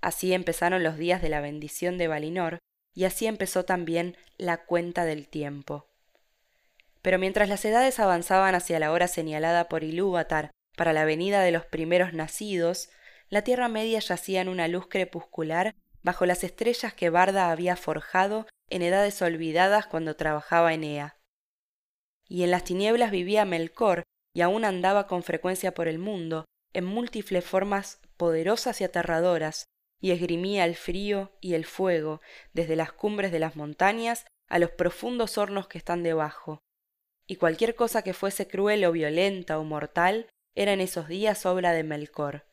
Así 0.00 0.32
empezaron 0.32 0.82
los 0.82 0.96
días 0.96 1.22
de 1.22 1.28
la 1.28 1.40
bendición 1.40 1.98
de 1.98 2.08
Valinor, 2.08 2.58
y 2.94 3.04
así 3.04 3.26
empezó 3.26 3.64
también 3.64 4.16
la 4.36 4.64
cuenta 4.64 5.04
del 5.04 5.28
tiempo. 5.28 5.86
Pero 7.02 7.18
mientras 7.18 7.48
las 7.48 7.64
edades 7.64 8.00
avanzaban 8.00 8.54
hacia 8.54 8.78
la 8.78 8.92
hora 8.92 9.08
señalada 9.08 9.68
por 9.68 9.84
Ilúvatar 9.84 10.50
para 10.76 10.92
la 10.92 11.04
venida 11.04 11.40
de 11.42 11.52
los 11.52 11.64
primeros 11.64 12.12
nacidos, 12.12 12.90
la 13.30 13.42
Tierra 13.42 13.68
Media 13.68 13.98
yacía 14.00 14.40
en 14.40 14.48
una 14.48 14.68
luz 14.68 14.88
crepuscular 14.88 15.74
bajo 16.02 16.26
las 16.26 16.44
estrellas 16.44 16.94
que 16.94 17.10
Barda 17.10 17.50
había 17.50 17.76
forjado 17.76 18.46
en 18.70 18.82
edades 18.82 19.20
olvidadas 19.22 19.86
cuando 19.86 20.16
trabajaba 20.16 20.74
en 20.74 20.84
Ea. 20.84 21.16
Y 22.28 22.42
en 22.44 22.50
las 22.50 22.64
tinieblas 22.64 23.10
vivía 23.10 23.44
Melkor, 23.44 24.04
y 24.34 24.42
aún 24.42 24.64
andaba 24.64 25.06
con 25.06 25.22
frecuencia 25.22 25.72
por 25.72 25.88
el 25.88 25.98
mundo, 25.98 26.44
en 26.72 26.84
múltiples 26.84 27.44
formas 27.44 28.00
poderosas 28.16 28.80
y 28.80 28.84
aterradoras, 28.84 29.66
y 30.00 30.12
esgrimía 30.12 30.64
el 30.64 30.76
frío 30.76 31.32
y 31.40 31.54
el 31.54 31.64
fuego, 31.64 32.20
desde 32.52 32.76
las 32.76 32.92
cumbres 32.92 33.32
de 33.32 33.38
las 33.38 33.56
montañas 33.56 34.26
a 34.48 34.58
los 34.58 34.70
profundos 34.70 35.38
hornos 35.38 35.68
que 35.68 35.78
están 35.78 36.02
debajo. 36.02 36.60
Y 37.26 37.36
cualquier 37.36 37.74
cosa 37.74 38.02
que 38.02 38.14
fuese 38.14 38.48
cruel 38.48 38.84
o 38.84 38.92
violenta 38.92 39.58
o 39.58 39.64
mortal 39.64 40.28
era 40.54 40.72
en 40.72 40.80
esos 40.80 41.08
días 41.08 41.46
obra 41.46 41.72
de 41.72 41.84
Melkor. 41.84 42.46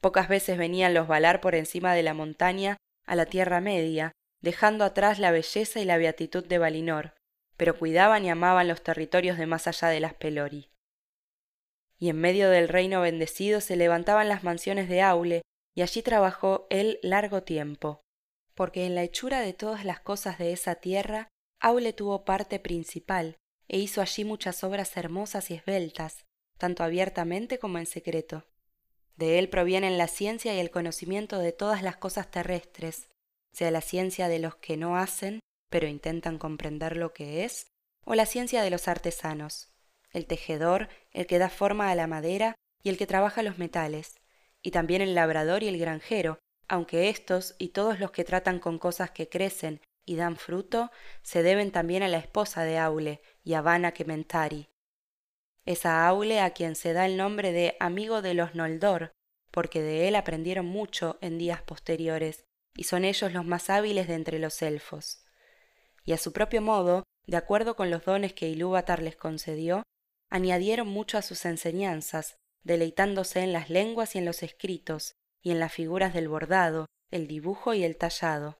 Pocas 0.00 0.28
veces 0.28 0.56
venían 0.56 0.94
los 0.94 1.06
Valar 1.06 1.40
por 1.40 1.54
encima 1.54 1.94
de 1.94 2.02
la 2.02 2.14
montaña 2.14 2.78
a 3.04 3.16
la 3.16 3.26
Tierra 3.26 3.60
Media, 3.60 4.12
dejando 4.40 4.84
atrás 4.84 5.18
la 5.18 5.30
belleza 5.30 5.80
y 5.80 5.84
la 5.84 5.98
beatitud 5.98 6.44
de 6.46 6.58
Valinor, 6.58 7.14
pero 7.56 7.78
cuidaban 7.78 8.24
y 8.24 8.30
amaban 8.30 8.68
los 8.68 8.82
territorios 8.82 9.36
de 9.36 9.46
más 9.46 9.66
allá 9.66 9.88
de 9.88 10.00
las 10.00 10.14
Pelori. 10.14 10.70
Y 11.98 12.08
en 12.08 12.18
medio 12.18 12.48
del 12.48 12.68
reino 12.68 13.02
bendecido 13.02 13.60
se 13.60 13.76
levantaban 13.76 14.30
las 14.30 14.42
mansiones 14.42 14.88
de 14.88 15.02
Aule, 15.02 15.42
y 15.80 15.82
allí 15.82 16.02
trabajó 16.02 16.66
él 16.68 16.98
largo 17.02 17.42
tiempo, 17.42 18.02
porque 18.54 18.84
en 18.84 18.94
la 18.94 19.02
hechura 19.02 19.40
de 19.40 19.54
todas 19.54 19.86
las 19.86 19.98
cosas 19.98 20.36
de 20.36 20.52
esa 20.52 20.74
tierra 20.74 21.30
Aule 21.58 21.94
tuvo 21.94 22.26
parte 22.26 22.60
principal, 22.60 23.38
e 23.66 23.78
hizo 23.78 24.02
allí 24.02 24.26
muchas 24.26 24.62
obras 24.62 24.94
hermosas 24.98 25.50
y 25.50 25.54
esbeltas, 25.54 26.26
tanto 26.58 26.84
abiertamente 26.84 27.58
como 27.58 27.78
en 27.78 27.86
secreto. 27.86 28.44
De 29.16 29.38
él 29.38 29.48
provienen 29.48 29.96
la 29.96 30.06
ciencia 30.06 30.54
y 30.54 30.58
el 30.58 30.70
conocimiento 30.70 31.38
de 31.38 31.52
todas 31.52 31.82
las 31.82 31.96
cosas 31.96 32.30
terrestres, 32.30 33.08
sea 33.50 33.70
la 33.70 33.80
ciencia 33.80 34.28
de 34.28 34.38
los 34.38 34.56
que 34.56 34.76
no 34.76 34.98
hacen, 34.98 35.40
pero 35.70 35.86
intentan 35.88 36.36
comprender 36.36 36.98
lo 36.98 37.14
que 37.14 37.46
es, 37.46 37.68
o 38.04 38.14
la 38.14 38.26
ciencia 38.26 38.60
de 38.60 38.68
los 38.68 38.86
artesanos, 38.86 39.72
el 40.12 40.26
tejedor, 40.26 40.90
el 41.10 41.26
que 41.26 41.38
da 41.38 41.48
forma 41.48 41.90
a 41.90 41.94
la 41.94 42.06
madera 42.06 42.54
y 42.82 42.90
el 42.90 42.98
que 42.98 43.06
trabaja 43.06 43.42
los 43.42 43.56
metales, 43.56 44.19
y 44.62 44.70
también 44.70 45.02
el 45.02 45.14
labrador 45.14 45.62
y 45.62 45.68
el 45.68 45.78
granjero, 45.78 46.38
aunque 46.68 47.08
éstos 47.08 47.54
y 47.58 47.68
todos 47.68 47.98
los 47.98 48.10
que 48.10 48.24
tratan 48.24 48.58
con 48.58 48.78
cosas 48.78 49.10
que 49.10 49.28
crecen 49.28 49.80
y 50.04 50.16
dan 50.16 50.36
fruto, 50.36 50.90
se 51.22 51.42
deben 51.42 51.72
también 51.72 52.02
a 52.02 52.08
la 52.08 52.18
esposa 52.18 52.64
de 52.64 52.78
Aule, 52.78 53.22
Yavana 53.44 53.92
Kementari, 53.92 54.70
es 55.66 55.86
a 55.86 56.06
Aule 56.08 56.40
a 56.40 56.50
quien 56.50 56.74
se 56.74 56.92
da 56.92 57.06
el 57.06 57.16
nombre 57.16 57.52
de 57.52 57.76
amigo 57.80 58.22
de 58.22 58.34
los 58.34 58.54
Noldor, 58.54 59.12
porque 59.50 59.82
de 59.82 60.08
él 60.08 60.16
aprendieron 60.16 60.66
mucho 60.66 61.18
en 61.20 61.38
días 61.38 61.62
posteriores, 61.62 62.44
y 62.74 62.84
son 62.84 63.04
ellos 63.04 63.32
los 63.32 63.44
más 63.44 63.68
hábiles 63.68 64.08
de 64.08 64.14
entre 64.14 64.38
los 64.38 64.62
elfos. 64.62 65.24
Y 66.04 66.12
a 66.12 66.18
su 66.18 66.32
propio 66.32 66.62
modo, 66.62 67.04
de 67.26 67.36
acuerdo 67.36 67.76
con 67.76 67.90
los 67.90 68.04
dones 68.04 68.32
que 68.32 68.48
Ilúvatar 68.48 69.02
les 69.02 69.16
concedió, 69.16 69.82
añadieron 70.30 70.88
mucho 70.88 71.18
a 71.18 71.22
sus 71.22 71.44
enseñanzas, 71.44 72.36
deleitándose 72.62 73.40
en 73.40 73.52
las 73.52 73.70
lenguas 73.70 74.14
y 74.14 74.18
en 74.18 74.24
los 74.24 74.42
escritos, 74.42 75.14
y 75.42 75.50
en 75.50 75.58
las 75.58 75.72
figuras 75.72 76.12
del 76.14 76.28
bordado, 76.28 76.86
el 77.10 77.26
dibujo 77.26 77.74
y 77.74 77.84
el 77.84 77.96
tallado. 77.96 78.58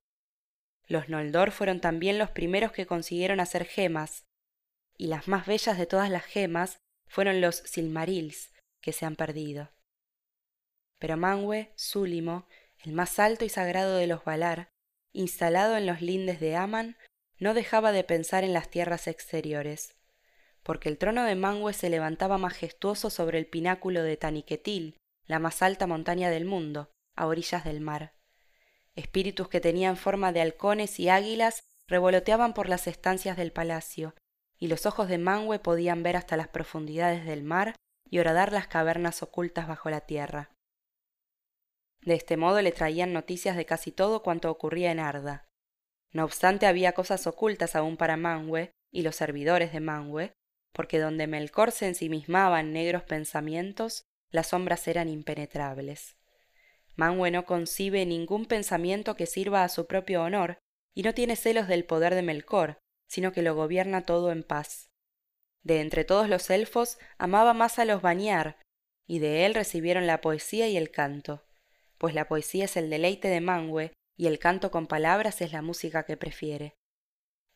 Los 0.87 1.09
Noldor 1.09 1.53
fueron 1.53 1.81
también 1.81 2.19
los 2.19 2.31
primeros 2.31 2.73
que 2.73 2.87
consiguieron 2.87 3.41
hacer 3.41 3.65
gemas, 3.65 4.25
y 4.97 5.07
las 5.07 5.29
más 5.29 5.47
bellas 5.47 5.79
de 5.79 5.87
todas 5.87 6.11
las 6.11 6.25
gemas 6.25 6.79
fueron 7.07 7.41
los 7.41 7.57
Silmarils, 7.57 8.53
que 8.81 8.93
se 8.93 9.07
han 9.07 9.17
perdido. 9.17 9.71
Pero 10.99 11.17
Manwë, 11.17 11.73
Súlimo, 11.77 12.47
el 12.85 12.93
más 12.93 13.19
alto 13.19 13.45
y 13.45 13.49
sagrado 13.49 13.97
de 13.97 14.07
los 14.07 14.25
Valar, 14.25 14.69
instalado 15.13 15.77
en 15.77 15.87
los 15.87 16.01
lindes 16.03 16.41
de 16.41 16.57
Aman, 16.57 16.97
no 17.39 17.55
dejaba 17.55 17.93
de 17.93 18.05
pensar 18.05 18.45
en 18.45 18.53
las 18.53 18.71
tierras 18.71 19.07
exteriores, 19.07 19.97
porque 20.63 20.89
el 20.89 20.99
trono 20.99 21.25
de 21.25 21.35
Manwë 21.35 21.73
se 21.73 21.91
levantaba 21.91 22.39
majestuoso 22.39 23.11
sobre 23.11 23.39
el 23.39 23.47
pináculo 23.47 24.03
de 24.03 24.17
Taniquetil, 24.17 24.97
la 25.27 25.39
más 25.39 25.63
alta 25.63 25.87
montaña 25.87 26.31
del 26.31 26.45
mundo, 26.45 26.91
a 27.17 27.27
orillas 27.27 27.65
del 27.65 27.81
mar. 27.81 28.15
Espíritus 28.95 29.49
que 29.49 29.61
tenían 29.61 29.97
forma 29.97 30.33
de 30.33 30.41
halcones 30.41 30.99
y 31.01 31.09
águilas 31.09 31.63
revoloteaban 31.87 32.55
por 32.55 32.69
las 32.69 32.87
estancias 32.87 33.37
del 33.37 33.53
palacio, 33.53 34.15
y 34.59 34.69
los 34.69 34.87
ojos 34.87 35.09
de 35.09 35.19
Manwë 35.19 35.61
podían 35.61 36.03
ver 36.03 36.17
hasta 36.17 36.37
las 36.37 36.49
profundidades 36.49 37.25
del 37.25 37.43
mar 37.43 37.75
y 38.09 38.19
horadar 38.19 38.53
las 38.53 38.67
cavernas 38.67 39.23
ocultas 39.23 39.67
bajo 39.67 39.89
la 39.89 40.03
tierra. 40.03 40.51
De 42.03 42.15
este 42.15 42.37
modo 42.37 42.61
le 42.63 42.73
traían 42.73 43.13
noticias 43.13 43.57
de 43.57 43.67
casi 43.67 43.93
todo 43.93 44.23
cuanto 44.23 44.51
ocurría 44.51 44.91
en 44.91 45.01
Arda. 45.01 45.49
No 46.13 46.25
obstante, 46.25 46.67
había 46.67 46.93
cosas 46.93 47.27
ocultas 47.27 47.77
aún 47.77 47.97
para 47.97 48.17
Manwë 48.17 48.73
y 48.91 49.03
los 49.03 49.17
servidores 49.17 49.73
de 49.73 49.81
Manwë, 49.81 50.33
porque 50.73 50.99
donde 50.99 51.27
Melkor 51.27 51.73
se 51.73 51.87
ensimismaba 51.87 52.61
en 52.61 52.73
negros 52.73 53.03
pensamientos, 53.03 54.05
las 54.31 54.49
sombras 54.49 54.87
eran 54.89 55.09
impenetrables. 55.09 56.17
Manwë 56.97 57.33
no 57.33 57.45
concibe 57.45 58.05
ningún 58.07 58.47
pensamiento 58.47 59.17
que 59.17 59.27
sirva 59.27 59.65
a 59.65 59.69
su 59.69 59.87
propio 59.87 60.23
honor, 60.23 60.59
y 60.95 61.03
no 61.03 61.15
tiene 61.15 61.37
celos 61.37 61.69
del 61.69 61.85
poder 61.85 62.15
de 62.15 62.23
Melkor, 62.23 62.79
sino 63.09 63.33
que 63.33 63.43
lo 63.43 63.55
gobierna 63.55 64.03
todo 64.03 64.33
en 64.33 64.43
paz. 64.43 64.91
De 65.63 65.81
entre 65.81 66.05
todos 66.05 66.29
los 66.29 66.51
elfos 66.51 66.99
amaba 67.19 67.55
más 67.55 67.79
a 67.79 67.85
los 67.85 68.03
Bañar, 68.03 68.59
y 69.07 69.19
de 69.19 69.47
él 69.47 69.55
recibieron 69.55 70.07
la 70.07 70.21
poesía 70.21 70.69
y 70.69 70.77
el 70.77 70.91
canto 70.91 71.45
pues 72.01 72.15
la 72.15 72.27
poesía 72.27 72.65
es 72.65 72.79
el 72.79 72.89
deleite 72.89 73.29
de 73.29 73.43
Manwë 73.43 73.93
y 74.17 74.27
el 74.27 74.39
canto 74.39 74.71
con 74.71 74.87
palabras 74.87 75.43
es 75.43 75.53
la 75.53 75.61
música 75.61 76.05
que 76.05 76.17
prefiere. 76.17 76.73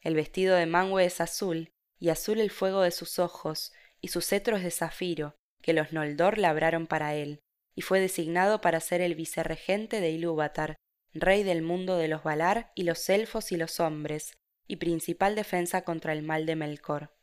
El 0.03 0.15
vestido 0.15 0.55
de 0.55 0.67
Manwë 0.67 1.03
es 1.07 1.23
azul, 1.23 1.73
y 2.05 2.11
azul 2.11 2.39
el 2.39 2.51
fuego 2.51 2.83
de 2.83 2.91
sus 2.91 3.19
ojos, 3.19 3.73
y 4.03 4.09
su 4.09 4.21
cetro 4.21 4.59
es 4.59 4.63
de 4.63 4.71
zafiro, 4.71 5.37
que 5.63 5.73
los 5.73 5.95
Noldor 5.95 6.37
labraron 6.37 6.87
para 6.87 7.15
él, 7.15 7.41
y 7.75 7.81
fue 7.81 7.99
designado 7.99 8.61
para 8.61 8.81
ser 8.81 9.01
el 9.01 9.15
vicerregente 9.15 10.03
de 10.03 10.11
Ilúvatar, 10.11 10.77
rey 11.15 11.45
del 11.45 11.63
mundo 11.63 11.97
de 11.97 12.09
los 12.09 12.23
Valar 12.23 12.73
y 12.75 12.83
los 12.83 13.09
elfos 13.09 13.53
y 13.53 13.57
los 13.57 13.81
hombres, 13.81 14.35
y 14.67 14.77
principal 14.77 15.35
defensa 15.35 15.81
contra 15.81 16.13
el 16.13 16.23
mal 16.23 16.45
de 16.45 16.57
Melkor. 16.57 17.17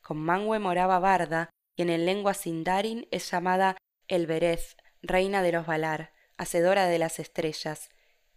Con 0.00 0.16
Manwë 0.16 0.58
moraba 0.58 0.98
Barda, 0.98 1.50
y 1.76 1.82
en 1.82 2.06
lengua 2.06 2.32
sindarin 2.32 3.06
es 3.10 3.30
llamada 3.30 3.76
Elbereth, 4.08 4.78
reina 5.02 5.42
de 5.42 5.52
los 5.52 5.66
Valar, 5.66 6.14
hacedora 6.38 6.86
de 6.86 6.98
las 6.98 7.18
estrellas, 7.18 7.90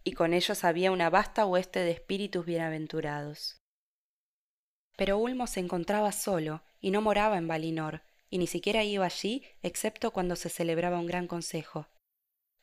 y 0.04 0.12
con 0.12 0.34
ellos 0.34 0.62
había 0.62 0.92
una 0.92 1.08
vasta 1.08 1.46
hueste 1.46 1.80
de 1.80 1.92
espíritus 1.92 2.44
bienaventurados. 2.44 3.59
Pero 5.00 5.16
Ulmo 5.16 5.46
se 5.46 5.60
encontraba 5.60 6.12
solo, 6.12 6.62
y 6.78 6.90
no 6.90 7.00
moraba 7.00 7.38
en 7.38 7.48
Valinor, 7.48 8.02
y 8.28 8.36
ni 8.36 8.46
siquiera 8.46 8.84
iba 8.84 9.06
allí 9.06 9.42
excepto 9.62 10.10
cuando 10.10 10.36
se 10.36 10.50
celebraba 10.50 10.98
un 10.98 11.06
gran 11.06 11.26
consejo. 11.26 11.86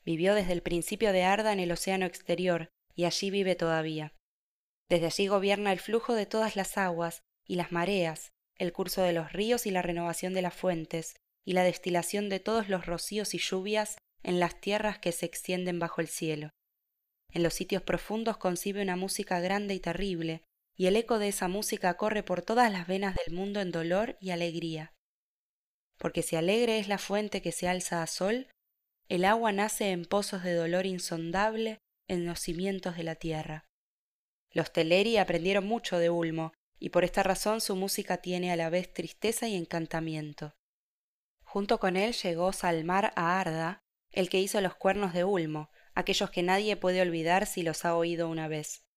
Vivió 0.04 0.36
desde 0.36 0.52
el 0.52 0.62
principio 0.62 1.12
de 1.12 1.24
Arda 1.24 1.52
en 1.52 1.58
el 1.58 1.72
océano 1.72 2.06
exterior, 2.06 2.68
y 2.94 3.06
allí 3.06 3.30
vive 3.30 3.56
todavía. 3.56 4.12
Desde 4.88 5.06
allí 5.06 5.26
gobierna 5.26 5.72
el 5.72 5.80
flujo 5.80 6.14
de 6.14 6.26
todas 6.26 6.54
las 6.54 6.78
aguas, 6.78 7.22
y 7.44 7.56
las 7.56 7.72
mareas, 7.72 8.30
el 8.54 8.72
curso 8.72 9.02
de 9.02 9.14
los 9.14 9.32
ríos 9.32 9.66
y 9.66 9.72
la 9.72 9.82
renovación 9.82 10.32
de 10.32 10.42
las 10.42 10.54
fuentes, 10.54 11.16
y 11.44 11.54
la 11.54 11.64
destilación 11.64 12.28
de 12.28 12.38
todos 12.38 12.68
los 12.68 12.86
rocíos 12.86 13.34
y 13.34 13.38
lluvias 13.38 13.98
en 14.22 14.38
las 14.38 14.60
tierras 14.60 15.00
que 15.00 15.10
se 15.10 15.26
extienden 15.26 15.80
bajo 15.80 16.00
el 16.00 16.06
cielo. 16.06 16.50
En 17.32 17.42
los 17.42 17.54
sitios 17.54 17.82
profundos 17.82 18.36
concibe 18.36 18.80
una 18.80 18.94
música 18.94 19.40
grande 19.40 19.74
y 19.74 19.80
terrible, 19.80 20.44
y 20.78 20.86
el 20.86 20.94
eco 20.94 21.18
de 21.18 21.28
esa 21.28 21.48
música 21.48 21.96
corre 21.96 22.22
por 22.22 22.40
todas 22.40 22.70
las 22.70 22.86
venas 22.86 23.16
del 23.16 23.34
mundo 23.34 23.60
en 23.60 23.72
dolor 23.72 24.16
y 24.20 24.30
alegría. 24.30 24.94
Porque 25.98 26.22
si 26.22 26.36
alegre 26.36 26.78
es 26.78 26.86
la 26.86 26.98
fuente 26.98 27.42
que 27.42 27.50
se 27.50 27.68
alza 27.68 28.00
a 28.00 28.06
sol, 28.06 28.46
el 29.08 29.24
agua 29.24 29.50
nace 29.50 29.90
en 29.90 30.04
pozos 30.04 30.44
de 30.44 30.54
dolor 30.54 30.86
insondable 30.86 31.80
en 32.06 32.26
los 32.26 32.38
cimientos 32.38 32.96
de 32.96 33.02
la 33.02 33.16
tierra. 33.16 33.64
Los 34.52 34.72
Teleri 34.72 35.16
aprendieron 35.16 35.66
mucho 35.66 35.98
de 35.98 36.10
Ulmo, 36.10 36.52
y 36.78 36.90
por 36.90 37.02
esta 37.02 37.24
razón 37.24 37.60
su 37.60 37.74
música 37.74 38.18
tiene 38.18 38.52
a 38.52 38.56
la 38.56 38.70
vez 38.70 38.92
tristeza 38.92 39.48
y 39.48 39.56
encantamiento. 39.56 40.54
Junto 41.42 41.80
con 41.80 41.96
él 41.96 42.12
llegó 42.12 42.52
Salmar 42.52 43.12
a 43.16 43.40
Arda, 43.40 43.80
el 44.12 44.30
que 44.30 44.38
hizo 44.38 44.60
los 44.60 44.76
cuernos 44.76 45.12
de 45.12 45.24
Ulmo, 45.24 45.70
aquellos 45.94 46.30
que 46.30 46.44
nadie 46.44 46.76
puede 46.76 47.02
olvidar 47.02 47.46
si 47.46 47.64
los 47.64 47.84
ha 47.84 47.96
oído 47.96 48.28
una 48.28 48.46
vez. 48.46 48.87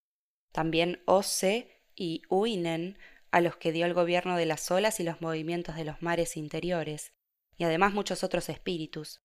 También 0.52 1.02
Ose 1.06 1.82
y 1.96 2.24
Uinen, 2.30 2.98
a 3.32 3.42
los 3.42 3.56
que 3.56 3.72
dio 3.72 3.86
el 3.86 3.94
gobierno 3.94 4.38
de 4.38 4.46
las 4.46 4.70
olas 4.72 5.00
y 5.00 5.04
los 5.04 5.22
movimientos 5.22 5.76
de 5.76 5.86
los 5.86 6.02
mares 6.02 6.36
interiores, 6.38 7.14
y 7.58 7.64
además 7.64 7.94
muchos 7.94 8.24
otros 8.24 8.50
espíritus. 8.50 9.22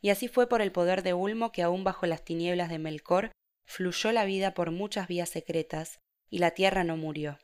Y 0.00 0.10
así 0.10 0.28
fue 0.28 0.48
por 0.48 0.62
el 0.62 0.72
poder 0.72 1.02
de 1.02 1.14
Ulmo 1.14 1.52
que 1.52 1.62
aún 1.62 1.84
bajo 1.84 2.06
las 2.06 2.24
tinieblas 2.24 2.68
de 2.68 2.78
Melkor 2.78 3.32
fluyó 3.66 4.12
la 4.12 4.24
vida 4.24 4.54
por 4.54 4.70
muchas 4.70 5.08
vías 5.08 5.28
secretas, 5.28 6.00
y 6.28 6.38
la 6.38 6.52
tierra 6.52 6.84
no 6.84 6.96
murió. 6.96 7.38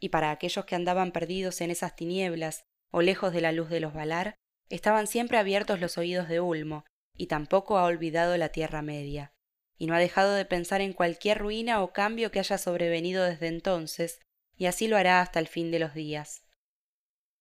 Y 0.00 0.10
para 0.10 0.30
aquellos 0.30 0.64
que 0.64 0.74
andaban 0.74 1.12
perdidos 1.12 1.60
en 1.60 1.70
esas 1.70 1.96
tinieblas 1.96 2.62
o 2.90 3.02
lejos 3.02 3.32
de 3.32 3.40
la 3.40 3.52
luz 3.52 3.68
de 3.68 3.80
los 3.80 3.94
Valar, 3.94 4.36
Estaban 4.68 5.06
siempre 5.06 5.38
abiertos 5.38 5.80
los 5.80 5.96
oídos 5.96 6.28
de 6.28 6.40
Ulmo, 6.40 6.84
y 7.16 7.26
tampoco 7.26 7.78
ha 7.78 7.84
olvidado 7.84 8.36
la 8.36 8.50
Tierra 8.50 8.82
Media, 8.82 9.32
y 9.78 9.86
no 9.86 9.94
ha 9.94 9.98
dejado 9.98 10.34
de 10.34 10.44
pensar 10.44 10.80
en 10.80 10.92
cualquier 10.92 11.38
ruina 11.38 11.82
o 11.82 11.92
cambio 11.92 12.30
que 12.30 12.40
haya 12.40 12.58
sobrevenido 12.58 13.24
desde 13.24 13.46
entonces, 13.46 14.20
y 14.56 14.66
así 14.66 14.88
lo 14.88 14.96
hará 14.96 15.20
hasta 15.20 15.38
el 15.38 15.46
fin 15.46 15.70
de 15.70 15.78
los 15.78 15.94
días. 15.94 16.42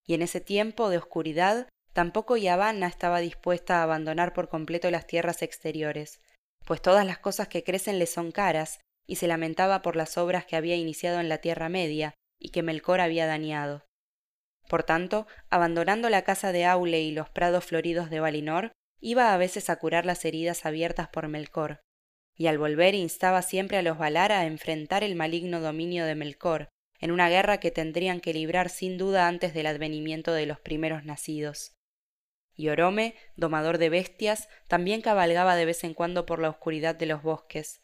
Y 0.05 0.13
en 0.13 0.21
ese 0.21 0.39
tiempo 0.39 0.89
de 0.89 0.97
oscuridad, 0.97 1.67
tampoco 1.93 2.37
Yavanna 2.37 2.87
estaba 2.87 3.19
dispuesta 3.19 3.79
a 3.79 3.83
abandonar 3.83 4.33
por 4.33 4.49
completo 4.49 4.89
las 4.91 5.07
tierras 5.07 5.41
exteriores, 5.41 6.21
pues 6.65 6.81
todas 6.81 7.05
las 7.05 7.17
cosas 7.17 7.47
que 7.47 7.63
crecen 7.63 7.97
le 7.97 8.05
son 8.05 8.31
caras, 8.31 8.79
y 9.07 9.15
se 9.15 9.27
lamentaba 9.27 9.81
por 9.81 9.95
las 9.95 10.17
obras 10.17 10.45
que 10.45 10.55
había 10.55 10.75
iniciado 10.75 11.19
en 11.19 11.29
la 11.29 11.39
Tierra 11.39 11.69
Media 11.69 12.13
y 12.39 12.49
que 12.49 12.61
Melkor 12.61 12.99
había 12.99 13.25
dañado. 13.25 13.85
Por 14.69 14.83
tanto, 14.83 15.27
abandonando 15.49 16.09
la 16.09 16.23
casa 16.23 16.51
de 16.51 16.65
Aule 16.65 17.01
y 17.01 17.11
los 17.11 17.29
prados 17.29 17.63
floridos 17.65 18.09
de 18.09 18.19
Valinor, 18.19 18.73
iba 18.99 19.33
a 19.33 19.37
veces 19.37 19.69
a 19.69 19.77
curar 19.77 20.05
las 20.05 20.25
heridas 20.25 20.65
abiertas 20.65 21.07
por 21.07 21.29
Melkor, 21.29 21.79
y 22.37 22.47
al 22.47 22.57
volver 22.57 22.95
instaba 22.95 23.41
siempre 23.41 23.77
a 23.77 23.81
los 23.81 23.97
Valar 23.97 24.31
a 24.31 24.45
enfrentar 24.45 25.03
el 25.03 25.15
maligno 25.15 25.59
dominio 25.59 26.05
de 26.05 26.15
Melkor, 26.15 26.69
en 26.99 27.11
una 27.11 27.29
guerra 27.29 27.59
que 27.59 27.71
tendrían 27.71 28.19
que 28.19 28.33
librar 28.33 28.69
sin 28.69 28.97
duda 28.97 29.27
antes 29.27 29.53
del 29.53 29.67
advenimiento 29.67 30.33
de 30.33 30.45
los 30.45 30.59
primeros 30.59 31.03
nacidos. 31.03 31.73
Y 32.55 32.69
Orome, 32.69 33.15
domador 33.35 33.77
de 33.77 33.89
bestias, 33.89 34.49
también 34.67 35.01
cabalgaba 35.01 35.55
de 35.55 35.65
vez 35.65 35.83
en 35.83 35.93
cuando 35.93 36.25
por 36.25 36.39
la 36.39 36.49
oscuridad 36.49 36.95
de 36.95 37.05
los 37.05 37.21
bosques. 37.21 37.81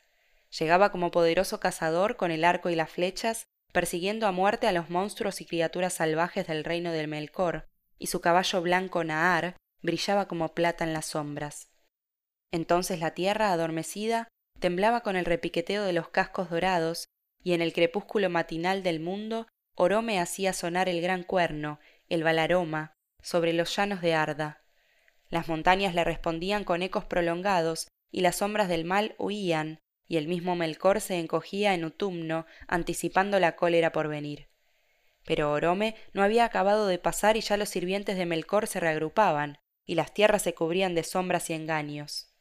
Llegaba 0.57 0.91
como 0.91 1.11
poderoso 1.11 1.59
cazador 1.59 2.15
con 2.15 2.31
el 2.31 2.43
arco 2.43 2.69
y 2.69 2.75
las 2.75 2.89
flechas 2.89 3.47
persiguiendo 3.71 4.27
a 4.27 4.31
muerte 4.31 4.67
a 4.67 4.71
los 4.71 4.89
monstruos 4.89 5.41
y 5.41 5.45
criaturas 5.45 5.93
salvajes 5.93 6.47
del 6.47 6.63
reino 6.63 6.91
del 6.91 7.07
Melkor, 7.07 7.67
y 7.97 8.07
su 8.07 8.21
caballo 8.21 8.61
blanco 8.61 9.03
Nahar 9.03 9.57
brillaba 9.81 10.27
como 10.27 10.53
plata 10.53 10.83
en 10.83 10.93
las 10.93 11.07
sombras. 11.07 11.69
Entonces 12.51 12.99
la 12.99 13.15
tierra, 13.15 13.51
adormecida, 13.51 14.27
temblaba 14.63 15.01
con 15.01 15.17
el 15.17 15.25
repiqueteo 15.25 15.83
de 15.83 15.91
los 15.91 16.07
cascos 16.07 16.49
dorados, 16.49 17.09
y 17.43 17.51
en 17.51 17.61
el 17.61 17.73
crepúsculo 17.73 18.29
matinal 18.29 18.81
del 18.81 19.01
mundo, 19.01 19.45
Orome 19.75 20.21
hacía 20.21 20.53
sonar 20.53 20.87
el 20.87 21.01
gran 21.01 21.23
cuerno, 21.23 21.81
el 22.07 22.23
balaroma, 22.23 22.93
sobre 23.21 23.51
los 23.51 23.75
llanos 23.75 23.99
de 23.99 24.13
Arda. 24.13 24.63
Las 25.29 25.49
montañas 25.49 25.93
le 25.95 26.05
respondían 26.05 26.63
con 26.63 26.81
ecos 26.81 27.03
prolongados, 27.03 27.89
y 28.09 28.21
las 28.21 28.37
sombras 28.37 28.69
del 28.69 28.85
mal 28.85 29.15
huían, 29.17 29.81
y 30.07 30.15
el 30.15 30.29
mismo 30.29 30.55
Melkor 30.55 31.01
se 31.01 31.19
encogía 31.19 31.73
en 31.73 31.83
Utumno, 31.83 32.45
anticipando 32.65 33.41
la 33.41 33.57
cólera 33.57 33.91
por 33.91 34.07
venir. 34.07 34.47
Pero 35.25 35.51
Orome 35.51 35.97
no 36.13 36.23
había 36.23 36.45
acabado 36.45 36.87
de 36.87 36.99
pasar 36.99 37.35
y 37.35 37.41
ya 37.41 37.57
los 37.57 37.67
sirvientes 37.67 38.15
de 38.15 38.25
Melkor 38.25 38.67
se 38.67 38.79
reagrupaban, 38.79 39.57
y 39.85 39.95
las 39.95 40.13
tierras 40.13 40.41
se 40.41 40.53
cubrían 40.53 40.95
de 40.95 41.03
sombras 41.03 41.49
y 41.49 41.53
engaños. 41.53 42.33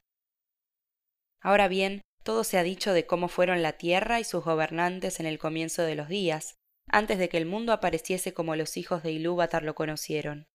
Ahora 1.41 1.67
bien, 1.67 2.03
todo 2.23 2.45
se 2.45 2.59
ha 2.59 2.63
dicho 2.63 2.93
de 2.93 3.07
cómo 3.07 3.29
fueron 3.29 3.63
la 3.63 3.73
tierra 3.73 4.21
y 4.21 4.25
sus 4.25 4.45
gobernantes 4.45 5.21
en 5.21 5.27
el 5.27 5.39
comienzo 5.39 5.83
de 5.83 5.95
los 5.95 6.09
días, 6.09 6.55
antes 6.89 7.19
de 7.19 7.29
que 7.29 7.37
el 7.37 7.47
mundo 7.47 7.73
apareciese 7.73 8.33
como 8.33 8.57
los 8.57 8.77
hijos 8.77 9.03
de 9.03 9.13
Ilúvatar 9.13 9.63
lo 9.63 9.75
conocieron. 9.75 10.47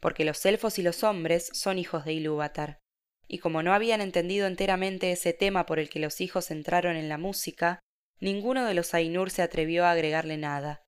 Porque 0.00 0.24
los 0.24 0.44
elfos 0.46 0.78
y 0.78 0.82
los 0.82 1.04
hombres 1.04 1.50
son 1.52 1.78
hijos 1.78 2.04
de 2.04 2.14
Ilúvatar. 2.14 2.78
Y 3.28 3.38
como 3.38 3.62
no 3.62 3.74
habían 3.74 4.00
entendido 4.00 4.46
enteramente 4.46 5.12
ese 5.12 5.32
tema 5.32 5.66
por 5.66 5.78
el 5.78 5.88
que 5.88 6.00
los 6.00 6.20
hijos 6.20 6.50
entraron 6.50 6.96
en 6.96 7.08
la 7.08 7.18
música, 7.18 7.80
ninguno 8.18 8.64
de 8.64 8.74
los 8.74 8.92
Ainur 8.94 9.30
se 9.30 9.42
atrevió 9.42 9.84
a 9.84 9.92
agregarle 9.92 10.36
nada. 10.36 10.82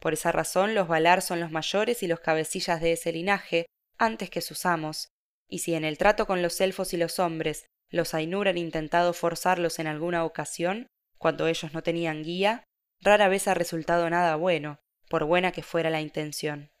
Por 0.00 0.12
esa 0.12 0.32
razón 0.32 0.74
los 0.74 0.88
Valar 0.88 1.22
son 1.22 1.40
los 1.40 1.50
mayores 1.50 2.02
y 2.02 2.08
los 2.08 2.20
cabecillas 2.20 2.80
de 2.80 2.92
ese 2.92 3.12
linaje, 3.12 3.66
antes 3.98 4.30
que 4.30 4.40
sus 4.40 4.66
amos, 4.66 5.08
y 5.48 5.60
si 5.60 5.74
en 5.74 5.84
el 5.84 5.96
trato 5.96 6.26
con 6.26 6.42
los 6.42 6.60
elfos 6.60 6.92
y 6.92 6.96
los 6.96 7.18
hombres 7.18 7.66
los 7.92 8.14
Ainur 8.14 8.48
han 8.48 8.58
intentado 8.58 9.12
forzarlos 9.12 9.78
en 9.78 9.86
alguna 9.86 10.24
ocasión, 10.24 10.88
cuando 11.18 11.46
ellos 11.46 11.72
no 11.72 11.84
tenían 11.84 12.24
guía, 12.24 12.64
rara 13.00 13.28
vez 13.28 13.46
ha 13.46 13.54
resultado 13.54 14.10
nada 14.10 14.34
bueno, 14.34 14.80
por 15.08 15.24
buena 15.24 15.52
que 15.52 15.62
fuera 15.62 15.88
la 15.88 16.00
intención. 16.00 16.72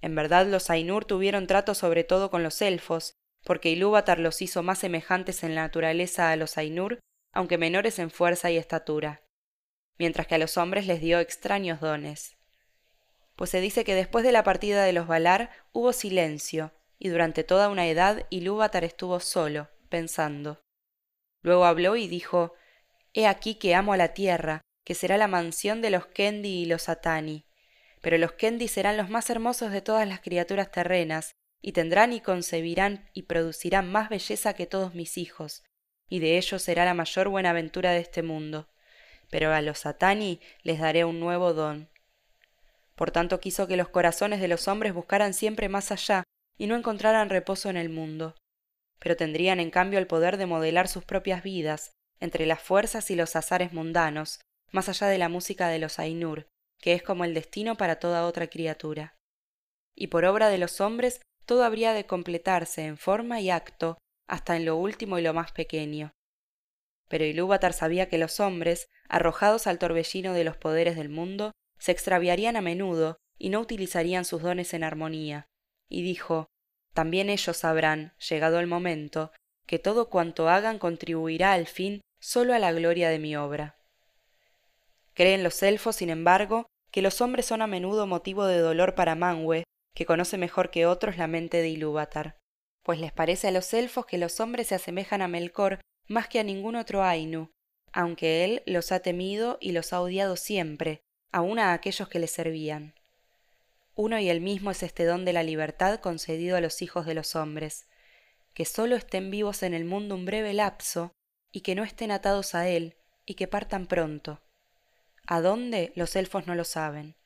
En 0.00 0.16
verdad 0.16 0.46
los 0.46 0.68
Ainur 0.70 1.04
tuvieron 1.04 1.46
trato 1.46 1.74
sobre 1.74 2.02
todo 2.02 2.28
con 2.30 2.42
los 2.42 2.60
elfos, 2.60 3.14
porque 3.44 3.70
Ilúvatar 3.70 4.18
los 4.18 4.42
hizo 4.42 4.64
más 4.64 4.80
semejantes 4.80 5.44
en 5.44 5.54
la 5.54 5.62
naturaleza 5.62 6.32
a 6.32 6.36
los 6.36 6.58
Ainur, 6.58 6.98
aunque 7.32 7.56
menores 7.56 8.00
en 8.00 8.10
fuerza 8.10 8.50
y 8.50 8.56
estatura, 8.56 9.22
mientras 9.96 10.26
que 10.26 10.34
a 10.34 10.38
los 10.38 10.56
hombres 10.56 10.88
les 10.88 11.00
dio 11.00 11.20
extraños 11.20 11.78
dones 11.80 12.36
pues 13.40 13.48
se 13.48 13.62
dice 13.62 13.84
que 13.84 13.94
después 13.94 14.22
de 14.22 14.32
la 14.32 14.44
partida 14.44 14.84
de 14.84 14.92
los 14.92 15.06
Valar 15.06 15.48
hubo 15.72 15.94
silencio, 15.94 16.74
y 16.98 17.08
durante 17.08 17.42
toda 17.42 17.70
una 17.70 17.86
edad 17.86 18.26
Ilúvatar 18.28 18.84
estuvo 18.84 19.18
solo, 19.18 19.70
pensando. 19.90 20.62
Luego 21.42 21.66
habló 21.66 21.96
y 21.96 22.08
dijo 22.08 22.54
He 23.12 23.26
aquí 23.26 23.56
que 23.56 23.74
amo 23.74 23.92
a 23.92 23.96
la 23.98 24.14
tierra, 24.14 24.62
que 24.84 24.94
será 24.94 25.18
la 25.18 25.28
mansión 25.28 25.82
de 25.82 25.90
los 25.90 26.06
Kendi 26.06 26.62
y 26.62 26.64
los 26.64 26.88
Atani. 26.88 27.44
Pero 28.00 28.16
los 28.16 28.32
Kendi 28.32 28.68
serán 28.68 28.96
los 28.96 29.10
más 29.10 29.28
hermosos 29.28 29.72
de 29.72 29.82
todas 29.82 30.08
las 30.08 30.20
criaturas 30.20 30.70
terrenas, 30.70 31.32
y 31.60 31.72
tendrán 31.72 32.12
y 32.14 32.20
concebirán 32.20 33.10
y 33.12 33.24
producirán 33.24 33.92
más 33.92 34.08
belleza 34.08 34.54
que 34.54 34.66
todos 34.66 34.94
mis 34.94 35.18
hijos, 35.18 35.62
y 36.08 36.20
de 36.20 36.38
ellos 36.38 36.62
será 36.62 36.86
la 36.86 36.94
mayor 36.94 37.28
buenaventura 37.28 37.90
de 37.92 38.00
este 38.00 38.22
mundo. 38.22 38.70
Pero 39.28 39.52
a 39.52 39.60
los 39.60 39.84
Atani 39.84 40.40
les 40.62 40.78
daré 40.80 41.04
un 41.04 41.20
nuevo 41.20 41.52
don, 41.52 41.90
por 43.00 43.12
tanto 43.12 43.40
quiso 43.40 43.66
que 43.66 43.78
los 43.78 43.88
corazones 43.88 44.42
de 44.42 44.48
los 44.48 44.68
hombres 44.68 44.92
buscaran 44.92 45.32
siempre 45.32 45.70
más 45.70 45.90
allá 45.90 46.22
y 46.58 46.66
no 46.66 46.76
encontraran 46.76 47.30
reposo 47.30 47.70
en 47.70 47.78
el 47.78 47.88
mundo. 47.88 48.34
Pero 49.00 49.16
tendrían 49.16 49.58
en 49.58 49.70
cambio 49.70 49.98
el 49.98 50.06
poder 50.06 50.36
de 50.36 50.46
modelar 50.46 50.86
sus 50.86 51.04
propias 51.04 51.42
vidas, 51.42 51.90
entre 52.20 52.46
las 52.46 52.62
fuerzas 52.62 53.10
y 53.10 53.16
los 53.16 53.34
azares 53.34 53.72
mundanos, 53.72 54.40
más 54.70 54.88
allá 54.88 55.08
de 55.08 55.18
la 55.18 55.28
música 55.28 55.68
de 55.68 55.78
los 55.78 55.98
Ainur, 55.98 56.46
que 56.78 56.94
es 56.94 57.02
como 57.02 57.24
el 57.24 57.34
destino 57.34 57.76
para 57.76 57.96
toda 57.96 58.26
otra 58.26 58.46
criatura. 58.46 59.16
Y 59.94 60.06
por 60.08 60.24
obra 60.24 60.48
de 60.48 60.58
los 60.58 60.80
hombres 60.80 61.20
todo 61.46 61.64
habría 61.64 61.92
de 61.92 62.06
completarse 62.06 62.84
en 62.84 62.96
forma 62.96 63.40
y 63.40 63.50
acto, 63.50 63.98
hasta 64.28 64.56
en 64.56 64.64
lo 64.64 64.76
último 64.76 65.18
y 65.18 65.22
lo 65.22 65.34
más 65.34 65.50
pequeño. 65.50 66.12
Pero 67.08 67.24
Ilúvatar 67.24 67.72
sabía 67.72 68.08
que 68.08 68.18
los 68.18 68.38
hombres, 68.38 68.86
arrojados 69.08 69.66
al 69.66 69.78
torbellino 69.78 70.32
de 70.32 70.44
los 70.44 70.56
poderes 70.56 70.94
del 70.94 71.08
mundo, 71.08 71.50
se 71.78 71.90
extraviarían 71.90 72.56
a 72.56 72.60
menudo 72.60 73.16
y 73.36 73.48
no 73.48 73.58
utilizarían 73.58 74.24
sus 74.24 74.42
dones 74.42 74.74
en 74.74 74.84
armonía, 74.84 75.48
y 75.88 76.02
dijo 76.02 76.46
También 76.94 77.30
ellos 77.30 77.56
sabrán, 77.56 78.12
llegado 78.28 78.58
el 78.60 78.66
momento, 78.66 79.32
que 79.66 79.78
todo 79.78 80.10
cuanto 80.10 80.48
hagan 80.48 80.78
contribuirá 80.78 81.52
al 81.52 81.66
fin 81.66 82.00
sólo 82.20 82.54
a 82.54 82.58
la 82.58 82.72
gloria 82.72 83.08
de 83.08 83.18
mi 83.18 83.36
obra. 83.36 83.76
Creen 85.14 85.42
los 85.42 85.62
elfos, 85.62 85.96
sin 85.96 86.10
embargo, 86.10 86.66
que 86.90 87.02
los 87.02 87.20
hombres 87.20 87.46
son 87.46 87.62
a 87.62 87.66
menudo 87.66 88.06
motivo 88.06 88.46
de 88.46 88.58
dolor 88.58 88.94
para 88.94 89.14
Manwë, 89.14 89.64
que 89.94 90.06
conoce 90.06 90.38
mejor 90.38 90.70
que 90.70 90.86
otros 90.86 91.16
la 91.16 91.26
mente 91.26 91.58
de 91.58 91.68
Ilúvatar, 91.68 92.38
pues 92.82 93.00
les 93.00 93.12
parece 93.12 93.48
a 93.48 93.50
los 93.50 93.72
elfos 93.74 94.06
que 94.06 94.18
los 94.18 94.40
hombres 94.40 94.68
se 94.68 94.74
asemejan 94.74 95.22
a 95.22 95.28
Melkor 95.28 95.80
más 96.08 96.28
que 96.28 96.40
a 96.40 96.44
ningún 96.44 96.74
otro 96.74 97.04
Ainu, 97.04 97.50
aunque 97.92 98.44
él 98.44 98.62
los 98.66 98.92
ha 98.92 99.00
temido 99.00 99.58
y 99.60 99.72
los 99.72 99.92
ha 99.92 100.00
odiado 100.00 100.36
siempre, 100.36 101.00
aun 101.32 101.58
a 101.58 101.72
aquellos 101.72 102.08
que 102.08 102.18
le 102.18 102.26
servían. 102.26 102.94
Uno 103.94 104.18
y 104.18 104.28
el 104.30 104.40
mismo 104.40 104.70
es 104.70 104.82
este 104.82 105.04
don 105.04 105.24
de 105.24 105.32
la 105.32 105.42
libertad 105.42 106.00
concedido 106.00 106.56
a 106.56 106.60
los 106.60 106.80
hijos 106.82 107.06
de 107.06 107.14
los 107.14 107.34
hombres, 107.36 107.86
que 108.54 108.64
sólo 108.64 108.96
estén 108.96 109.30
vivos 109.30 109.62
en 109.62 109.74
el 109.74 109.84
mundo 109.84 110.14
un 110.14 110.24
breve 110.24 110.54
lapso, 110.54 111.12
y 111.52 111.62
que 111.62 111.74
no 111.74 111.84
estén 111.84 112.10
atados 112.10 112.54
a 112.54 112.68
él, 112.68 112.96
y 113.26 113.34
que 113.34 113.48
partan 113.48 113.86
pronto. 113.86 114.42
¿A 115.26 115.40
dónde? 115.40 115.92
Los 115.96 116.16
elfos 116.16 116.46
no 116.46 116.54
lo 116.54 116.64
saben. 116.64 117.16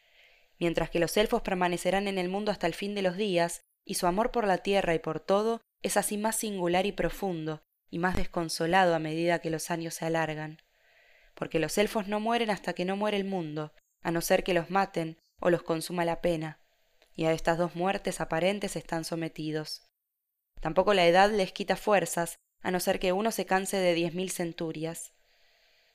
Mientras 0.59 0.91
que 0.91 0.99
los 0.99 1.17
elfos 1.17 1.43
permanecerán 1.43 2.09
en 2.09 2.19
el 2.19 2.29
mundo 2.29 2.51
hasta 2.51 2.67
el 2.67 2.75
fin 2.75 2.95
de 2.95 3.03
los 3.03 3.17
días, 3.17 3.63
y 3.85 3.95
su 3.95 4.07
amor 4.07 4.31
por 4.31 4.47
la 4.47 4.59
tierra 4.59 4.95
y 4.95 4.99
por 4.99 5.21
todo 5.21 5.61
es 5.83 5.97
así 5.97 6.17
más 6.17 6.37
singular 6.37 6.87
y 6.87 6.93
profundo, 6.93 7.63
y 7.91 7.99
más 7.99 8.17
desconsolado 8.17 8.95
a 8.95 8.99
medida 8.99 9.41
que 9.41 9.51
los 9.51 9.71
años 9.71 9.95
se 9.95 10.07
alargan. 10.07 10.63
Porque 11.35 11.59
los 11.59 11.77
elfos 11.77 12.09
no 12.09 12.21
mueren 12.21 12.51
hasta 12.51 12.73
que 12.73 12.85
no 12.85 12.97
muere 12.97 13.19
el 13.19 13.25
mundo, 13.25 13.73
a 14.03 14.11
no 14.11 14.21
ser 14.21 14.45
que 14.45 14.55
los 14.55 14.71
maten 14.71 15.19
o 15.45 15.51
los 15.51 15.63
consuma 15.63 16.07
la 16.07 16.23
pena, 16.23 16.59
y 17.15 17.27
a 17.27 17.33
estas 17.33 17.59
dos 17.59 17.77
muertes 17.77 18.23
aparentes 18.23 18.77
están 18.77 19.05
sometidos. 19.05 19.83
Tampoco 20.63 20.95
la 20.95 21.07
edad 21.07 21.31
les 21.31 21.53
quita 21.53 21.77
fuerzas, 21.77 22.39
a 22.63 22.71
no 22.71 22.81
ser 22.81 22.99
que 22.99 23.13
uno 23.13 23.31
se 23.31 23.45
canse 23.45 23.77
de 23.77 23.93
diez 23.93 24.15
mil 24.15 24.31
centurias. 24.31 25.13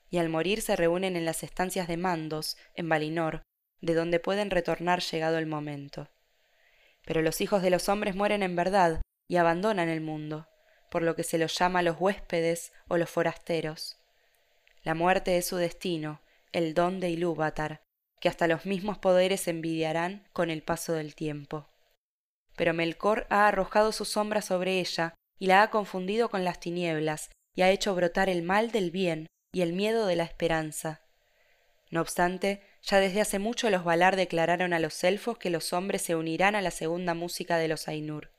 Y 0.08 0.18
al 0.18 0.28
morir 0.28 0.62
se 0.62 0.76
reúnen 0.76 1.16
en 1.16 1.24
las 1.24 1.42
estancias 1.42 1.88
de 1.88 1.96
mandos, 1.96 2.56
en 2.76 2.88
Valinor, 2.88 3.42
de 3.80 3.94
donde 3.94 4.20
pueden 4.20 4.50
retornar 4.50 5.00
llegado 5.00 5.36
el 5.36 5.46
momento. 5.46 6.08
Pero 7.04 7.20
los 7.20 7.40
hijos 7.40 7.60
de 7.60 7.70
los 7.70 7.88
hombres 7.88 8.14
mueren 8.14 8.44
en 8.44 8.54
verdad 8.54 9.02
y 9.26 9.36
abandonan 9.36 9.88
el 9.88 10.00
mundo, 10.00 10.46
por 10.92 11.02
lo 11.02 11.16
que 11.16 11.24
se 11.24 11.38
los 11.38 11.58
llama 11.58 11.82
los 11.82 11.96
huéspedes 12.00 12.72
o 12.86 12.98
los 12.98 13.10
forasteros. 13.10 13.98
La 14.84 14.94
muerte 14.94 15.36
es 15.38 15.46
su 15.46 15.56
destino, 15.56 16.20
el 16.52 16.72
don 16.72 17.00
de 17.00 17.10
Ilúvatar, 17.10 17.82
que 18.20 18.28
hasta 18.28 18.46
los 18.46 18.66
mismos 18.66 18.98
poderes 18.98 19.48
envidiarán 19.48 20.28
con 20.32 20.50
el 20.50 20.62
paso 20.62 20.92
del 20.92 21.14
tiempo. 21.14 21.68
Pero 22.54 22.74
Melkor 22.74 23.26
ha 23.30 23.48
arrojado 23.48 23.92
su 23.92 24.04
sombra 24.04 24.42
sobre 24.42 24.78
ella 24.78 25.14
y 25.38 25.46
la 25.46 25.62
ha 25.62 25.70
confundido 25.70 26.28
con 26.28 26.44
las 26.44 26.60
tinieblas 26.60 27.30
y 27.56 27.62
ha 27.62 27.70
hecho 27.70 27.94
brotar 27.94 28.28
el 28.28 28.42
mal 28.42 28.70
del 28.70 28.90
bien 28.90 29.26
y 29.52 29.62
el 29.62 29.72
miedo 29.72 30.06
de 30.06 30.16
la 30.16 30.24
esperanza. 30.24 31.00
No 31.90 32.00
obstante, 32.00 32.62
ya 32.82 33.00
desde 33.00 33.20
hace 33.20 33.38
mucho 33.38 33.68
los 33.70 33.82
Valar 33.82 34.14
declararon 34.14 34.72
a 34.72 34.78
los 34.78 35.02
elfos 35.02 35.38
que 35.38 35.50
los 35.50 35.72
hombres 35.72 36.02
se 36.02 36.14
unirán 36.14 36.54
a 36.54 36.62
la 36.62 36.70
segunda 36.70 37.14
música 37.14 37.56
de 37.56 37.68
los 37.68 37.88
Ainur. 37.88 38.30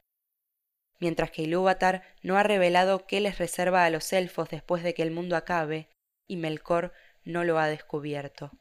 Mientras 0.99 1.31
que 1.31 1.41
Ilúvatar 1.41 2.03
no 2.21 2.37
ha 2.37 2.43
revelado 2.43 3.07
qué 3.07 3.19
les 3.19 3.39
reserva 3.39 3.83
a 3.83 3.89
los 3.89 4.13
elfos 4.13 4.49
después 4.49 4.83
de 4.83 4.93
que 4.93 5.01
el 5.01 5.11
mundo 5.11 5.35
acabe, 5.35 5.89
y 6.27 6.37
Melkor 6.37 6.93
no 7.23 7.43
lo 7.43 7.59
ha 7.59 7.67
descubierto. 7.67 8.51